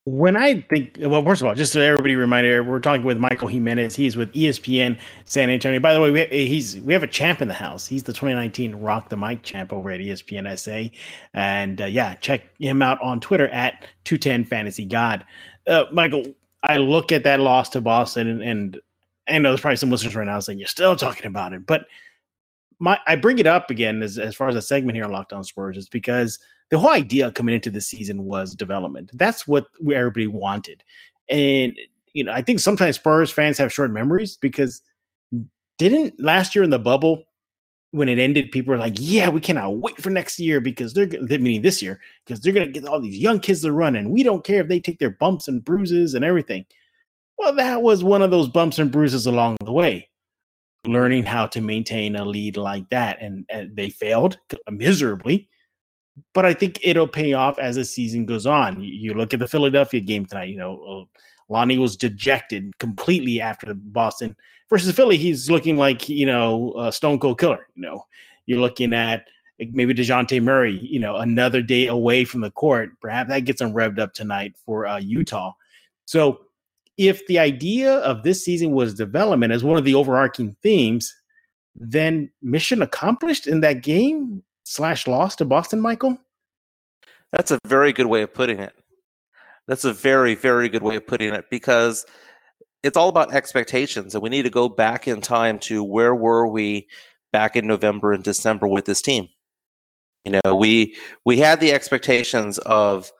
[0.04, 3.46] When I think, well, first of all, just so everybody reminded, we're talking with Michael
[3.46, 3.94] Jimenez.
[3.94, 5.80] He's with ESPN San Antonio.
[5.80, 7.86] By the way, we have, he's we have a champ in the house.
[7.86, 10.94] He's the 2019 Rock the Mic champ over at ESPN SA,
[11.34, 15.26] and uh, yeah, check him out on Twitter at 210 Fantasy God.
[15.66, 16.24] Uh, Michael,
[16.62, 18.80] I look at that loss to Boston, and, and
[19.28, 21.86] I know there's probably some listeners right now saying you're still talking about it, but
[22.78, 25.32] my I bring it up again as, as far as a segment here on Locked
[25.32, 26.38] On Spurs is because
[26.70, 29.10] the whole idea coming into the season was development.
[29.14, 30.84] That's what everybody wanted,
[31.28, 31.76] and
[32.12, 34.82] you know I think sometimes Spurs fans have short memories because
[35.78, 37.24] didn't last year in the bubble
[37.92, 41.06] when it ended, people were like, "Yeah, we cannot wait for next year because they're
[41.06, 44.10] meaning this year because they're going to get all these young kids to run, and
[44.10, 46.64] we don't care if they take their bumps and bruises and everything."
[47.38, 50.08] Well, that was one of those bumps and bruises along the way,
[50.86, 53.18] learning how to maintain a lead like that.
[53.20, 54.38] And, and they failed
[54.70, 55.48] miserably.
[56.34, 58.80] but I think it'll pay off as the season goes on.
[58.82, 60.48] You, you look at the Philadelphia game tonight.
[60.50, 64.36] You know, uh, Lonnie was dejected completely after Boston
[64.68, 65.16] versus Philly.
[65.16, 67.66] He's looking like you know a Stone Cold Killer.
[67.74, 68.04] You know,
[68.46, 69.26] you're looking at
[69.58, 70.78] maybe Dejounte Murray.
[70.78, 72.90] You know, another day away from the court.
[73.00, 75.52] Perhaps that gets him revved up tonight for uh, Utah.
[76.04, 76.40] So,
[76.98, 81.14] if the idea of this season was development as one of the overarching themes,
[81.76, 86.18] then mission accomplished in that game slash loss to Boston, Michael?
[87.32, 88.74] That's a very good way of putting it.
[89.68, 92.04] That's a very, very good way of putting it because
[92.82, 94.14] it's all about expectations.
[94.14, 96.88] And we need to go back in time to where were we
[97.32, 99.28] back in November and December with this team.
[100.24, 103.12] You know, we we had the expectations of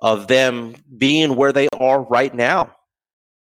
[0.00, 2.74] of them being where they are right now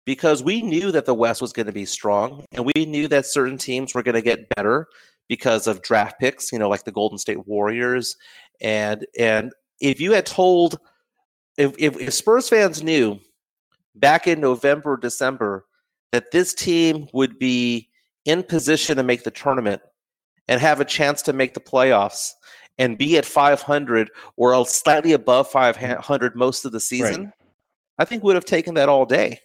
[0.10, 3.28] because we knew that the West was going to be strong and we knew that
[3.28, 4.88] certain teams were going to get better
[5.28, 8.18] because of draft picks, you know, like the Golden State Warriors.
[8.60, 10.80] And and if you had told
[11.60, 13.20] if, if, if Spurs fans knew
[13.94, 15.68] back in November, December
[16.12, 17.88] that this team would be
[18.26, 19.80] in position to make the tournament
[20.48, 22.32] and have a chance to make the playoffs
[22.80, 27.34] and be at 500 or slightly above 500 most of the season, right.
[28.00, 29.42] I think we would have taken that all day.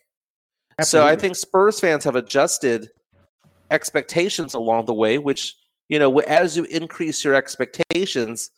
[0.79, 1.09] Absolutely.
[1.09, 2.91] So I think Spurs fans have adjusted
[3.71, 5.55] expectations along the way, which
[5.89, 8.51] you know, as you increase your expectations,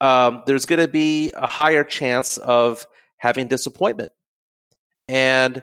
[0.00, 2.86] um, there's going to be a higher chance of
[3.18, 4.12] having disappointment.
[5.08, 5.62] And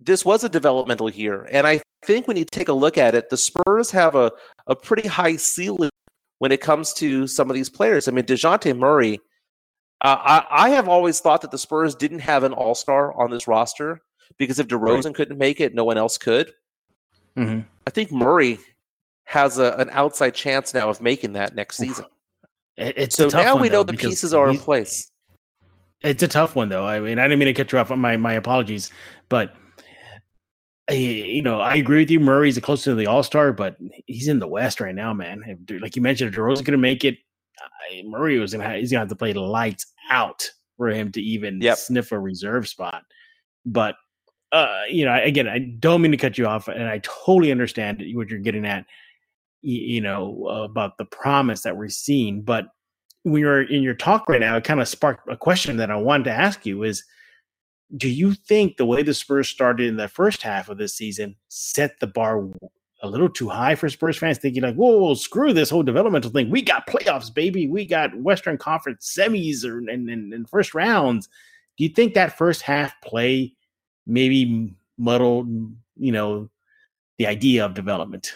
[0.00, 1.48] this was a developmental year.
[1.50, 4.30] And I think when you take a look at it, the Spurs have a,
[4.66, 5.90] a pretty high ceiling
[6.38, 8.06] when it comes to some of these players.
[8.06, 9.18] I mean, Dejounte Murray,
[10.02, 13.32] uh, I, I, have always thought that the Spurs didn't have an all star on
[13.32, 14.00] this roster
[14.36, 15.14] because if DeRozan right.
[15.14, 16.52] couldn't make it, no one else could.
[17.36, 17.60] Mm-hmm.
[17.86, 18.58] I think Murray
[19.24, 22.04] has a, an outside chance now of making that next season.
[22.76, 25.10] It's so now we know the pieces are in place.
[26.00, 26.86] It's a tough one though.
[26.86, 27.90] I mean, I didn't mean to cut you off.
[27.90, 28.90] My my apologies,
[29.28, 29.54] but
[30.90, 32.20] you know, I agree with you.
[32.20, 35.66] Murray's close to the All Star, but he's in the West right now, man.
[35.80, 37.18] Like you mentioned, if DeRozan's going to make it,
[38.04, 41.78] Murray was gonna he's gonna have to play lights out for him to even yep.
[41.78, 43.02] sniff a reserve spot.
[43.66, 43.96] But
[44.52, 48.02] uh, you know, again, I don't mean to cut you off, and I totally understand
[48.14, 48.86] what you're getting at
[49.62, 52.42] you know, about the promise that we're seeing.
[52.42, 52.68] But
[53.24, 55.96] when you're in your talk right now, it kind of sparked a question that I
[55.96, 57.04] wanted to ask you is
[57.96, 61.34] do you think the way the Spurs started in the first half of this season
[61.48, 62.46] set the bar
[63.02, 66.30] a little too high for Spurs fans, thinking like, whoa, whoa screw this whole developmental
[66.30, 66.50] thing.
[66.50, 67.66] We got playoffs, baby.
[67.66, 71.28] We got Western Conference semis and, and, and first rounds.
[71.78, 73.54] Do you think that first half play
[74.08, 75.46] maybe muddled,
[75.96, 76.48] you know,
[77.18, 78.34] the idea of development?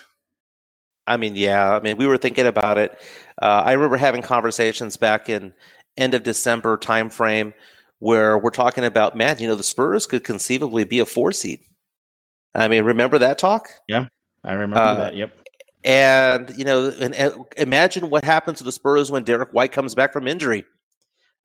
[1.07, 1.75] I mean, yeah.
[1.75, 3.01] I mean, we were thinking about it.
[3.41, 5.53] Uh, I remember having conversations back in
[5.97, 7.53] end of December timeframe
[7.99, 11.61] where we're talking about, man, you know, the Spurs could conceivably be a four seed.
[12.55, 13.71] I mean, remember that talk?
[13.89, 14.07] Yeah,
[14.45, 15.17] I remember uh, that.
[15.17, 15.39] Yep.
[15.85, 19.95] And you know, and, and, imagine what happens to the Spurs when Derrick White comes
[19.95, 20.65] back from injury.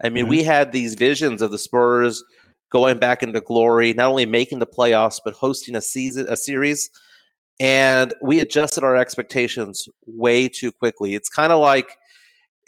[0.04, 0.30] I mean, mm-hmm.
[0.32, 2.24] we had these visions of the Spurs
[2.70, 6.90] going back into glory, not only making the playoffs but hosting a season, a series
[7.60, 11.16] and we adjusted our expectations way too quickly.
[11.16, 11.98] It's kind of like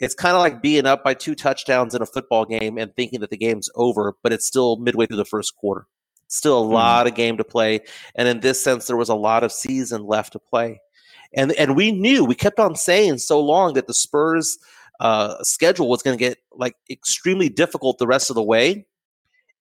[0.00, 3.20] it's kind of like being up by two touchdowns in a football game and thinking
[3.20, 5.86] that the game's over, but it's still midway through the first quarter.
[6.28, 6.72] Still a mm.
[6.72, 7.80] lot of game to play,
[8.14, 10.80] and in this sense, there was a lot of season left to play.
[11.34, 14.58] And and we knew we kept on saying so long that the Spurs
[14.98, 18.86] uh, schedule was going to get like extremely difficult the rest of the way.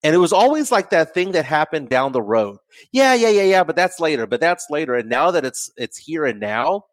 [0.03, 2.57] And it was always like that thing that happened down the road.
[2.91, 4.95] Yeah, yeah, yeah, yeah, but that's later, but that's later.
[4.95, 6.85] And now that it's it's here and now,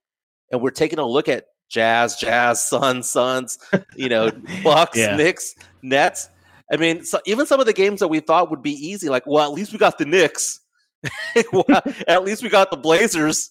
[0.51, 3.59] and we're taking a look at Jazz, Jazz, Suns, Suns,
[3.95, 4.31] you know,
[4.65, 5.17] Bucks, yeah.
[5.17, 6.29] Knicks, Nets.
[6.73, 9.25] I mean, so even some of the games that we thought would be easy, like,
[9.27, 10.61] well, at least we got the Knicks.
[11.53, 11.65] well,
[12.09, 13.51] at least we got the Blazers.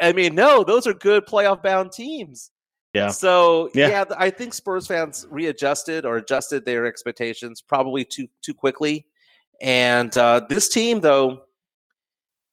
[0.00, 2.50] I mean, no, those are good playoff bound teams.
[2.98, 3.08] Yeah.
[3.10, 3.88] So yeah.
[3.88, 4.04] yeah.
[4.16, 9.06] I think Spurs fans readjusted or adjusted their expectations probably too too quickly.
[9.60, 11.42] And uh, this team, though,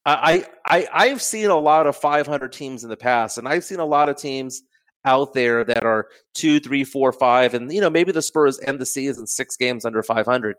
[0.05, 3.79] I I I've seen a lot of 500 teams in the past, and I've seen
[3.79, 4.63] a lot of teams
[5.03, 8.79] out there that are two, three, four, five, and you know maybe the Spurs end
[8.79, 10.55] the season six games under 500.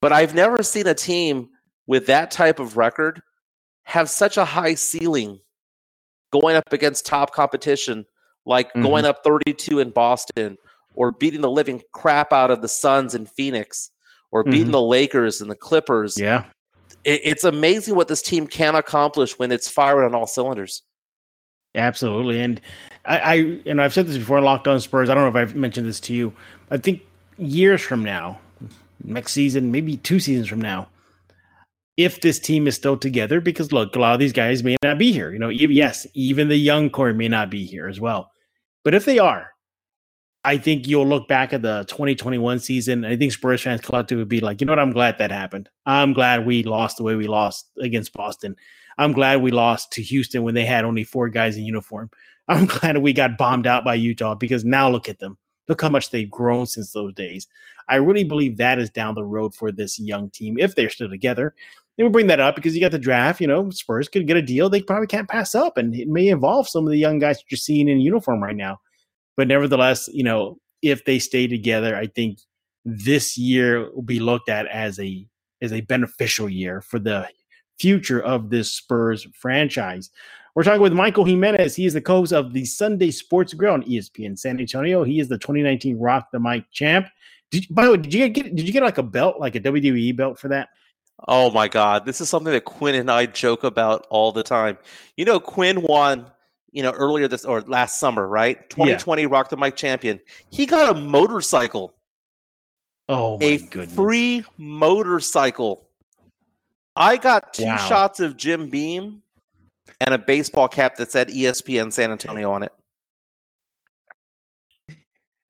[0.00, 1.50] But I've never seen a team
[1.86, 3.22] with that type of record
[3.84, 5.40] have such a high ceiling
[6.32, 8.06] going up against top competition
[8.50, 8.82] like mm-hmm.
[8.82, 10.58] going up 32 in Boston
[10.94, 13.90] or beating the living crap out of the Suns in Phoenix
[14.32, 14.72] or beating mm-hmm.
[14.72, 16.18] the Lakers and the Clippers.
[16.18, 16.44] Yeah.
[17.04, 20.82] It, it's amazing what this team can accomplish when it's firing on all cylinders.
[21.76, 22.40] Absolutely.
[22.40, 22.60] And
[23.04, 23.34] I, I
[23.66, 25.08] and I've said this before in Locked On Spurs.
[25.08, 26.32] I don't know if I've mentioned this to you.
[26.70, 27.02] I think
[27.38, 28.40] years from now,
[29.04, 30.88] next season, maybe two seasons from now,
[31.96, 34.98] if this team is still together, because look, a lot of these guys may not
[34.98, 35.32] be here.
[35.32, 38.32] You know, yes, even the young core may not be here as well.
[38.84, 39.50] But if they are,
[40.42, 43.04] I think you'll look back at the 2021 season.
[43.04, 44.78] I think Spurs fans collectively would be like, you know what?
[44.78, 45.68] I'm glad that happened.
[45.84, 48.56] I'm glad we lost the way we lost against Boston.
[48.96, 52.10] I'm glad we lost to Houston when they had only four guys in uniform.
[52.48, 55.36] I'm glad we got bombed out by Utah because now look at them.
[55.68, 57.46] Look how much they've grown since those days.
[57.88, 61.08] I really believe that is down the road for this young team if they're still
[61.08, 61.54] together.
[62.00, 63.42] And we bring that up because you got the draft.
[63.42, 66.28] You know, Spurs could get a deal they probably can't pass up, and it may
[66.28, 68.80] involve some of the young guys you're seeing in uniform right now.
[69.36, 72.38] But nevertheless, you know, if they stay together, I think
[72.86, 75.26] this year will be looked at as a
[75.60, 77.28] as a beneficial year for the
[77.78, 80.08] future of this Spurs franchise.
[80.54, 81.76] We're talking with Michael Jimenez.
[81.76, 85.04] He is the co host of the Sunday Sports Grill on ESPN San Antonio.
[85.04, 87.08] He is the 2019 Rock the Mic champ.
[87.50, 89.60] Did, by the way, did you get did you get like a belt, like a
[89.60, 90.70] WWE belt for that?
[91.28, 94.78] Oh my God, this is something that Quinn and I joke about all the time.
[95.16, 96.26] You know, Quinn won,
[96.72, 98.68] you know, earlier this or last summer, right?
[98.70, 99.28] 2020 yeah.
[99.30, 100.20] Rock the Mic champion.
[100.50, 101.94] He got a motorcycle.
[103.08, 103.94] Oh a goodness.
[103.94, 105.86] free motorcycle.
[106.96, 107.76] I got two wow.
[107.76, 109.22] shots of Jim Beam
[110.00, 112.72] and a baseball cap that said ESPN San Antonio on it.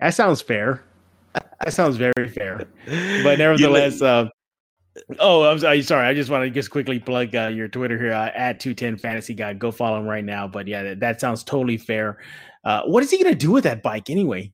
[0.00, 0.84] That sounds fair.
[1.34, 2.66] That sounds very fair.
[2.86, 4.30] But nevertheless, uh,
[5.18, 6.06] oh, I'm sorry, sorry.
[6.06, 9.34] I just want to just quickly plug uh, your Twitter here uh, at 210 Fantasy
[9.34, 9.54] Guy.
[9.54, 10.46] Go follow him right now.
[10.46, 12.18] But yeah, that, that sounds totally fair.
[12.64, 14.52] Uh, what is he going to do with that bike anyway?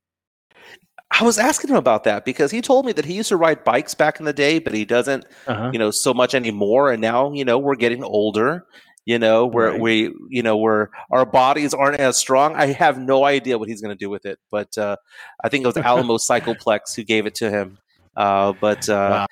[1.10, 3.64] I was asking him about that because he told me that he used to ride
[3.64, 5.70] bikes back in the day, but he doesn't, uh-huh.
[5.72, 6.90] you know, so much anymore.
[6.90, 8.66] And now, you know, we're getting older.
[9.08, 9.80] You know, where right.
[9.80, 12.56] we, you know, where our bodies aren't as strong.
[12.56, 14.96] I have no idea what he's going to do with it, but uh,
[15.44, 17.78] I think it was Alamo Cycleplex who gave it to him.
[18.16, 19.26] Uh, but uh, wow.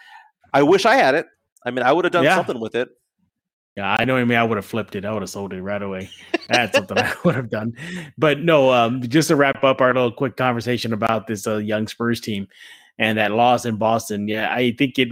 [0.55, 1.27] I wish I had it.
[1.67, 2.37] I mean, I would have done yeah.
[2.37, 2.89] something with it.
[3.77, 4.17] Yeah, I know.
[4.17, 5.05] I mean, I would have flipped it.
[5.05, 6.09] I would have sold it right away.
[6.49, 7.77] That's something I would have done.
[8.17, 11.89] But no, um, just to wrap up our little quick conversation about this uh, young
[11.89, 12.47] Spurs team
[12.99, 14.29] and that loss in Boston.
[14.29, 15.09] Yeah, I think it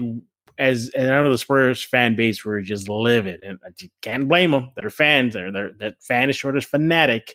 [0.58, 4.52] as and I know the Spurs fan base were just livid, and you can't blame
[4.52, 4.70] them.
[4.76, 5.34] They're fans.
[5.34, 7.34] They're, they're that fan is short as fanatic.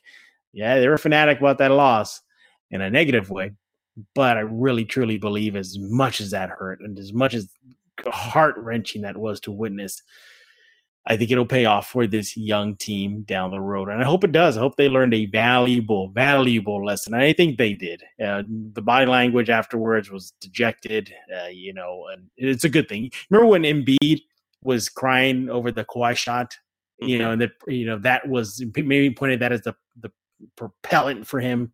[0.53, 2.21] Yeah, they were fanatic about that loss
[2.71, 3.51] in a negative way.
[4.15, 7.49] But I really truly believe, as much as that hurt, and as much as
[8.05, 10.01] heart wrenching that was to witness,
[11.09, 13.87] I think it'll pay off for this young team down the road.
[13.87, 14.57] And I hope it does.
[14.57, 17.13] I hope they learned a valuable, valuable lesson.
[17.13, 18.03] And I think they did.
[18.23, 23.09] Uh, the body language afterwards was dejected, uh, you know, and it's a good thing.
[23.29, 24.21] Remember when Embiid
[24.61, 26.57] was crying over the Kawhi shot?
[26.99, 27.23] You mm-hmm.
[27.23, 30.11] know, and that you know that was maybe pointed that as the the
[30.55, 31.71] propellant for him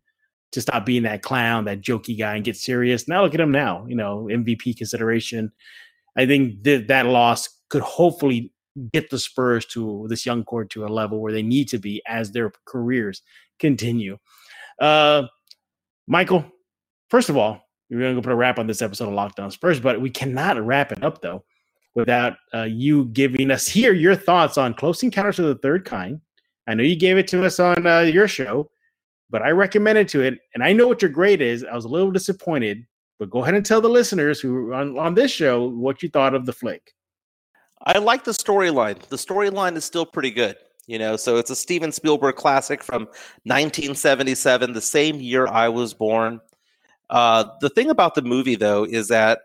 [0.52, 3.08] to stop being that clown, that jokey guy, and get serious.
[3.08, 3.86] Now look at him now.
[3.88, 5.50] You know, MVP consideration.
[6.16, 8.52] I think that that loss could hopefully
[8.92, 12.02] get the Spurs to this young core to a level where they need to be
[12.06, 13.22] as their careers
[13.58, 14.18] continue.
[14.80, 15.24] Uh,
[16.06, 16.44] Michael,
[17.08, 19.50] first of all, we're going to put a wrap on this episode of Locked On
[19.50, 21.44] Spurs, but we cannot wrap it up though
[21.94, 26.20] without uh, you giving us here your thoughts on Close Encounters of the Third Kind.
[26.66, 28.70] I know you gave it to us on uh, your show,
[29.30, 31.64] but I recommended to it, and I know what your grade is.
[31.64, 32.84] I was a little disappointed,
[33.18, 36.34] but go ahead and tell the listeners who on, on this show what you thought
[36.34, 36.94] of the flick.
[37.86, 39.00] I like the storyline.
[39.08, 40.56] The storyline is still pretty good.
[40.86, 43.04] You know, so it's a Steven Spielberg classic from
[43.44, 46.40] 1977, the same year I was born.
[47.08, 49.40] Uh, the thing about the movie, though, is that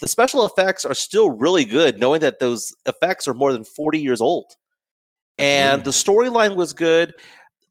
[0.00, 3.98] the special effects are still really good, knowing that those effects are more than 40
[3.98, 4.52] years old.
[5.38, 5.84] And mm.
[5.84, 7.14] the storyline was good.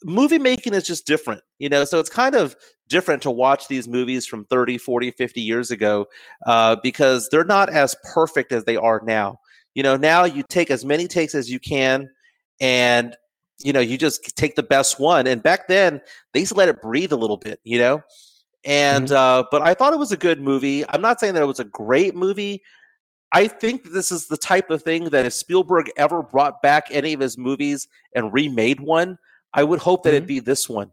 [0.03, 2.55] Movie making is just different, you know, so it's kind of
[2.89, 6.08] different to watch these movies from 30, 40, 50 years ago
[6.45, 9.39] uh, because they're not as perfect as they are now.
[9.75, 12.10] You know now you take as many takes as you can
[12.60, 13.15] and
[13.63, 15.28] you know you just take the best one.
[15.28, 16.02] And back then
[16.34, 18.02] they used to let it breathe a little bit you know?
[18.65, 19.15] And mm-hmm.
[19.15, 20.84] uh but i thought it was a good movie.
[20.89, 22.62] I'm not saying that it was a great movie.
[23.32, 27.13] I think this is the type of thing that if spielberg ever brought back any
[27.13, 29.19] of his movies and remade one
[29.54, 30.17] i would hope that mm-hmm.
[30.17, 30.92] it'd be this one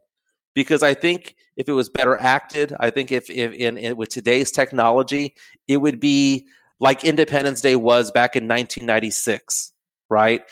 [0.56, 4.08] because i think if it was better acted i think if, if in, in with
[4.08, 5.36] today's technology
[5.68, 6.48] it would be
[6.78, 9.72] like Independence Day was back in 1996,
[10.08, 10.42] right?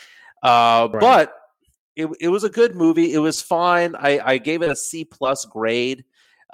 [0.41, 0.99] Uh, right.
[0.99, 1.33] But
[1.95, 3.13] it, it was a good movie.
[3.13, 3.95] It was fine.
[3.95, 6.03] I, I gave it a C plus grade,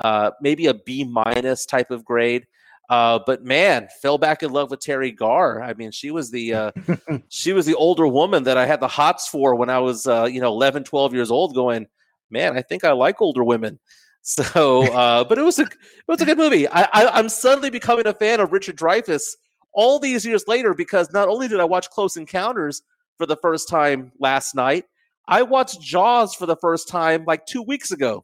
[0.03, 2.47] uh, maybe a B minus type of grade.
[2.89, 5.61] Uh, but man, fell back in love with Teri Garr.
[5.61, 6.71] I mean, she was the uh,
[7.29, 10.25] she was the older woman that I had the hots for when I was uh,
[10.25, 11.55] you know 11, 12 years old.
[11.55, 11.87] Going,
[12.31, 13.79] man, I think I like older women.
[14.23, 15.71] So, uh, but it was a it
[16.07, 16.67] was a good movie.
[16.67, 19.35] I, I I'm suddenly becoming a fan of Richard Dreyfuss
[19.73, 22.83] all these years later because not only did I watch Close Encounters
[23.17, 24.85] for the first time last night,
[25.27, 28.23] I watched Jaws for the first time like two weeks ago.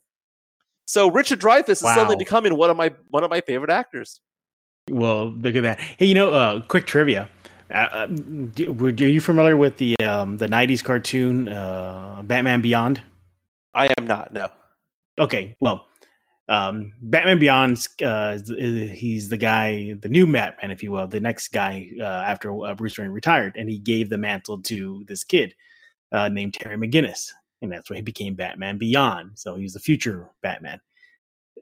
[0.86, 4.22] So Richard Dreyfuss is suddenly becoming one of my one of my favorite actors.
[4.89, 5.80] Well, look at that.
[5.80, 7.30] Hey, you know, uh, quick trivia.
[7.70, 13.01] Uh, uh, are you familiar with the um, the '90s cartoon uh, Batman Beyond?
[13.78, 14.49] I am not no.
[15.19, 15.88] Okay, well,
[16.49, 21.49] um, Batman Beyond, uh, he's the guy, the new Batman, if you will, the next
[21.49, 25.53] guy uh, after uh, Bruce Wayne retired, and he gave the mantle to this kid
[26.11, 29.32] uh, named Terry McGinnis, and that's why he became Batman Beyond.
[29.36, 30.80] So he's the future Batman.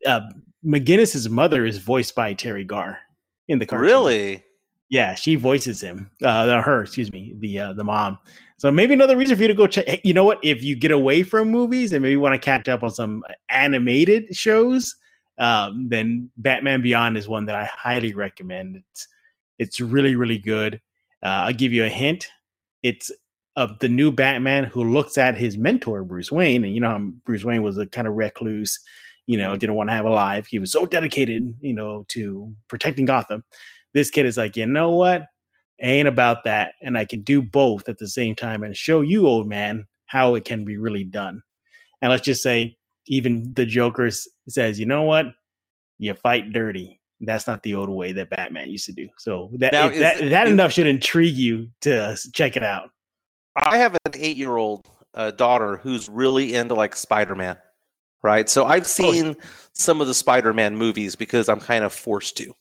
[0.06, 0.22] Uh,
[0.66, 3.00] McGinnis's mother is voiced by Teri Garr
[3.48, 3.88] in the cartoon.
[3.88, 4.44] Really?
[4.90, 6.12] Yeah, she voices him.
[6.22, 8.20] Uh, her, excuse me, the uh, the mom.
[8.58, 10.02] So maybe another reason for you to go check.
[10.04, 10.40] You know what?
[10.44, 14.36] If you get away from movies and maybe want to catch up on some animated
[14.36, 14.96] shows,
[15.38, 18.78] um, then Batman Beyond is one that I highly recommend.
[18.78, 19.08] It's
[19.60, 20.82] it's really really good.
[21.24, 22.30] Uh, I'll give you a hint.
[22.84, 23.12] It's
[23.58, 27.00] of the new Batman who looks at his mentor Bruce Wayne, and you know how
[27.26, 28.80] Bruce Wayne was a kind of recluse,
[29.28, 30.48] you know, didn't want to have a life.
[30.48, 33.44] He was so dedicated, you know, to protecting Gotham
[33.96, 35.26] this kid is like, you know what?
[35.82, 36.74] Ain't about that.
[36.82, 40.36] And I can do both at the same time and show you, old man, how
[40.36, 41.42] it can be really done.
[42.02, 44.10] And let's just say, even the Joker
[44.48, 45.28] says, you know what?
[46.00, 47.00] You fight dirty.
[47.22, 49.08] That's not the old way that Batman used to do.
[49.18, 52.90] So that Now, is that, that is- enough should intrigue you to check it out.
[53.56, 57.58] I have an eight year old uh, daughter who's really into like Spider Man,
[58.22, 58.50] right?
[58.50, 59.38] So I've seen
[59.74, 62.54] some of the Spider Man movies because I'm kind of forced to,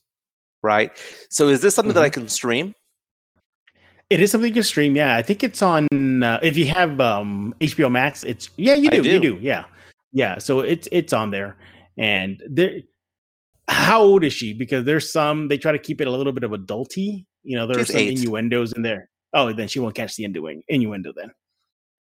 [0.63, 0.91] right?
[1.29, 2.73] So is this something that I can stream?
[4.09, 4.95] It is something you can stream.
[4.95, 5.87] Yeah, I think it's on.
[6.23, 9.35] Uh, if you have um, HBO Max, it's yeah, you I do, you do.
[9.35, 9.65] do, yeah,
[10.13, 10.37] yeah.
[10.37, 11.57] So it's it's on there,
[11.97, 12.81] and there.
[13.67, 14.53] How old is she?
[14.53, 17.25] Because there's some they try to keep it a little bit of adulty.
[17.43, 18.19] You know, there's some eight.
[18.19, 19.09] innuendos in there.
[19.33, 21.11] Oh, then she won't catch the innu- innuendo.
[21.15, 21.31] Then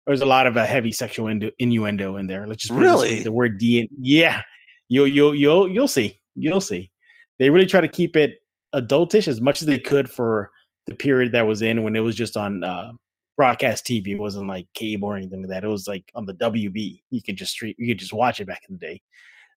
[0.07, 2.47] there's a lot of uh, heavy sexual innu- innuendo in there.
[2.47, 3.23] Let's just put it this way, Really?
[3.23, 3.87] the word D.
[3.99, 4.41] Yeah,
[4.89, 6.19] you'll you'll you'll you'll see.
[6.33, 6.89] You'll see.
[7.37, 8.39] They really try to keep it
[8.73, 10.49] adultish as much as they could for
[10.87, 12.91] the period that was in when it was just on uh,
[13.37, 14.09] broadcast TV.
[14.09, 15.63] It wasn't like cable or anything like that.
[15.63, 17.01] It was like on the WB.
[17.09, 19.01] You could just stream, you could just watch it back in the day.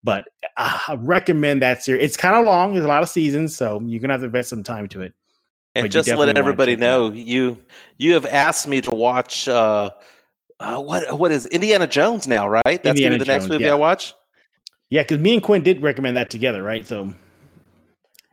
[0.04, 0.26] But
[0.58, 2.04] uh, I recommend that series.
[2.04, 2.74] It's kind of long.
[2.74, 5.14] There's a lot of seasons, so you're gonna have to invest some time to it.
[5.76, 7.58] And you just let everybody know, you
[7.98, 9.92] you have asked me to watch uh,
[10.60, 12.62] uh, what what is Indiana Jones now, right?
[12.66, 13.72] That's gonna be the next movie yeah.
[13.72, 14.14] I watch.
[14.90, 16.86] Yeah, because me and Quinn did recommend that together, right?
[16.86, 17.14] So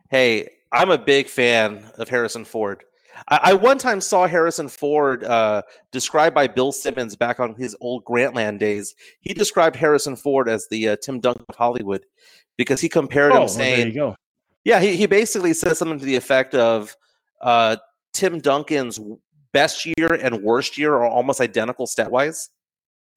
[0.09, 2.83] Hey, I'm a big fan of Harrison Ford.
[3.27, 7.75] I, I one time saw Harrison Ford uh, described by Bill Simmons back on his
[7.81, 8.95] old Grantland days.
[9.21, 12.05] He described Harrison Ford as the uh, Tim Duncan of Hollywood
[12.57, 14.15] because he compared oh, him well, there saying, you go.
[14.63, 16.95] Yeah, he, he basically says something to the effect of
[17.41, 17.77] uh,
[18.13, 18.99] Tim Duncan's
[19.51, 22.49] best year and worst year are almost identical stat wise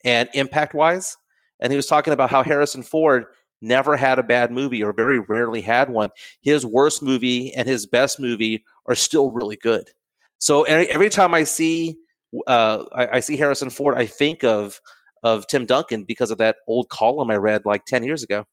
[0.05, 1.16] and impact wise.
[1.61, 3.26] And he was talking about how Harrison Ford
[3.63, 6.11] never had a bad movie or very rarely had one.
[6.41, 9.91] His worst movie and his best movie are still really good.
[10.39, 11.97] So every, time I see
[12.47, 14.81] uh, I, I see Harrison Ford, I think of
[15.23, 18.45] of Tim Duncan because of that old column I read like ten years ago.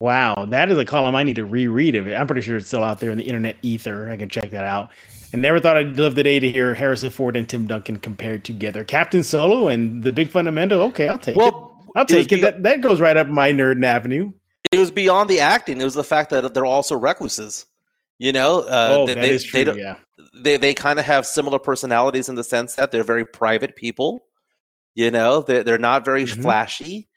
[0.00, 2.14] Wow, that is a column I need to reread of it.
[2.14, 4.08] I'm pretty sure it's still out there in the internet ether.
[4.10, 4.90] I can check that out.
[5.32, 8.44] And never thought I'd live the day to hear Harrison Ford and Tim Duncan compared
[8.44, 8.84] together.
[8.84, 10.82] Captain Solo and the Big Fundamental.
[10.82, 11.38] Okay, I'll take it.
[11.38, 12.36] Well, I'll take it.
[12.36, 14.32] be- That, that goes right up my nerd avenue.
[14.72, 15.80] it was beyond the acting.
[15.80, 17.66] It was the fact that they're also recluses.
[18.18, 19.72] You know, uh, oh, they, that they, is they true.
[19.74, 19.96] don't- yeah.
[20.34, 24.24] they they kind of have similar personalities in the sense that they're very private people.
[24.94, 26.42] You know, they're they're not very Mhm.
[26.42, 27.08] flashy,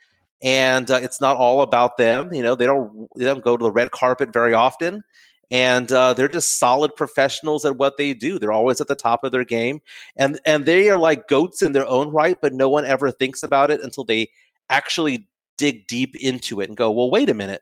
[0.44, 2.32] and uh, it's not all about them.
[2.34, 5.04] You know, they don't they don't go to the red carpet very often,
[5.50, 8.38] and uh, they're just solid professionals at what they do.
[8.38, 9.82] They're always at the top of their game,
[10.16, 13.42] and and they are like goats in their own right, but no one ever thinks
[13.42, 14.30] about it until they
[14.72, 17.62] actually dig deep into it and go, well, wait a minute.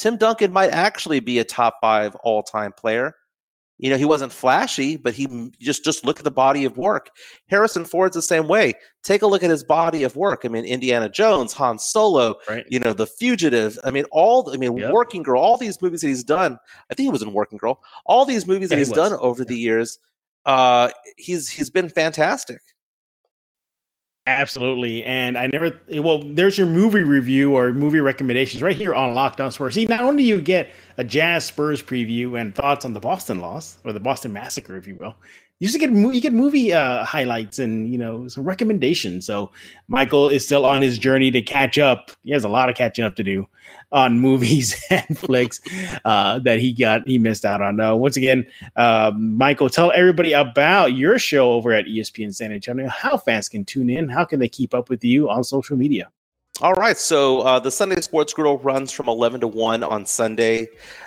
[0.00, 3.14] Tim Duncan might actually be a top five all time player.
[3.80, 7.10] You know, he wasn't flashy, but he just just look at the body of work.
[7.48, 8.74] Harrison Ford's the same way.
[9.04, 10.40] Take a look at his body of work.
[10.44, 12.66] I mean, Indiana Jones, Han Solo, Right.
[12.68, 13.78] you know, The Fugitive.
[13.84, 14.92] I mean, all I mean, Yep.
[14.92, 16.58] Working Girl, all these movies that he's done.
[16.90, 17.80] I think he was in Working Girl.
[18.04, 20.00] All these movies Yeah, that he he's done over the years,
[20.44, 22.60] uh, he's he's been fantastic.
[24.28, 25.02] Absolutely.
[25.04, 29.40] And I never, well, there's your movie review or movie recommendations right here on Locked
[29.40, 29.74] On Spurs.
[29.74, 30.68] See, not only do you get
[30.98, 34.86] a Jazz Spurs preview and thoughts on the Boston loss or the Boston massacre, if
[34.86, 35.16] you will.
[35.60, 39.26] You just get you get movie uh, highlights and you know some recommendations.
[39.26, 39.50] So
[39.88, 42.12] Michael is still on his journey to catch up.
[42.22, 43.46] He has a lot of catching up to do
[43.90, 45.60] on movies and flicks
[46.04, 47.80] uh, that he got he missed out on.
[47.80, 48.46] Uh, once again,
[48.76, 52.88] uh, Michael, tell everybody about your show over at ESPN San Antonio.
[52.88, 54.08] How fans can tune in?
[54.08, 56.08] How can they keep up with you on social media?
[56.60, 60.66] All right, so uh, the Sunday Sports Grill runs from 11 to 1 on Sunday.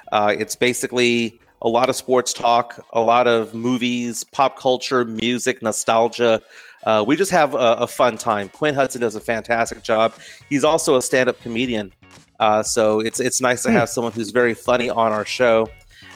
[0.10, 5.62] Uh, it's basically a lot of sports talk, a lot of movies, pop culture, music,
[5.62, 6.42] nostalgia.
[6.84, 8.50] Uh, we just have a, a, fun time.
[8.50, 10.14] Quinn Hudson does a fantastic job.
[10.50, 11.94] He's also a stand-up comedian,
[12.40, 13.76] uh, so it's it's nice to hmm.
[13.76, 15.70] have someone who's very funny on our show.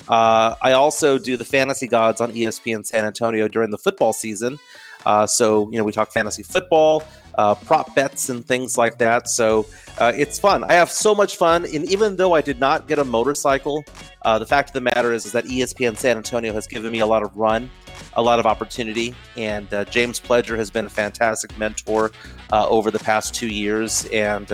[0.08, 4.60] Uh, I also do the Fantasy Gods on ESPN San Antonio during the football season.
[5.06, 7.04] Uh, so you know we talk fantasy football,
[7.36, 9.30] uh, prop bets, and things like that.
[9.30, 9.68] So
[10.00, 10.64] uh, it's fun.
[10.64, 13.84] I have so much fun, and even though I did not get a motorcycle,
[14.24, 17.00] uh, the fact of the matter is, is that ESPN San Antonio has given me
[17.00, 17.70] a lot of run,
[18.14, 22.12] a lot of opportunity, and uh, James Pledger has been a fantastic mentor
[22.52, 24.06] over the past two years.
[24.08, 24.50] And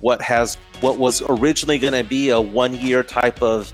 [0.00, 3.72] what has what was originally going to be a one-year type of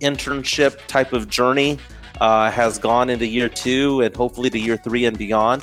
[0.00, 1.78] internship type of journey
[2.20, 5.62] uh, has gone into year two and hopefully to year three and beyond.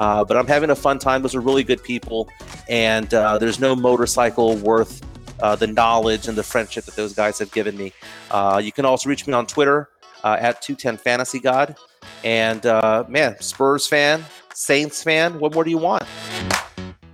[0.00, 1.22] Uh, but I'm having a fun time.
[1.22, 2.28] Those are really good people,
[2.68, 5.02] and uh, there's no motorcycle worth
[5.40, 7.92] uh, the knowledge and the friendship that those guys have given me.
[8.30, 9.88] Uh, you can also reach me on Twitter
[10.22, 11.76] uh, at 210 Fantasy God.
[12.24, 12.64] And
[13.08, 14.24] man, Spurs fan,
[14.54, 16.04] Saints fan, what more do you want?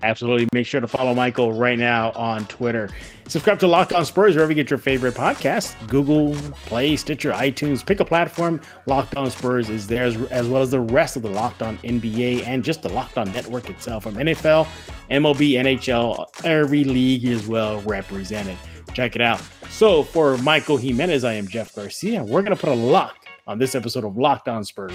[0.04, 0.46] Absolutely.
[0.52, 2.90] Make sure to follow Michael right now on Twitter.
[3.26, 6.34] Subscribe to Locked On Spurs wherever you get your favorite podcast Google,
[6.66, 7.84] Play, Stitcher, iTunes.
[7.84, 8.60] Pick a platform.
[8.84, 11.78] Locked On Spurs is there, as, as well as the rest of the Locked On
[11.78, 14.66] NBA and just the Locked On network itself from NFL,
[15.10, 18.58] MLB, NHL, every league is well represented.
[18.92, 19.40] Check it out.
[19.70, 22.22] So for Michael Jimenez, I am Jeff Garcia.
[22.22, 24.92] We're going to put a lock on this episode of Locked On Spurs.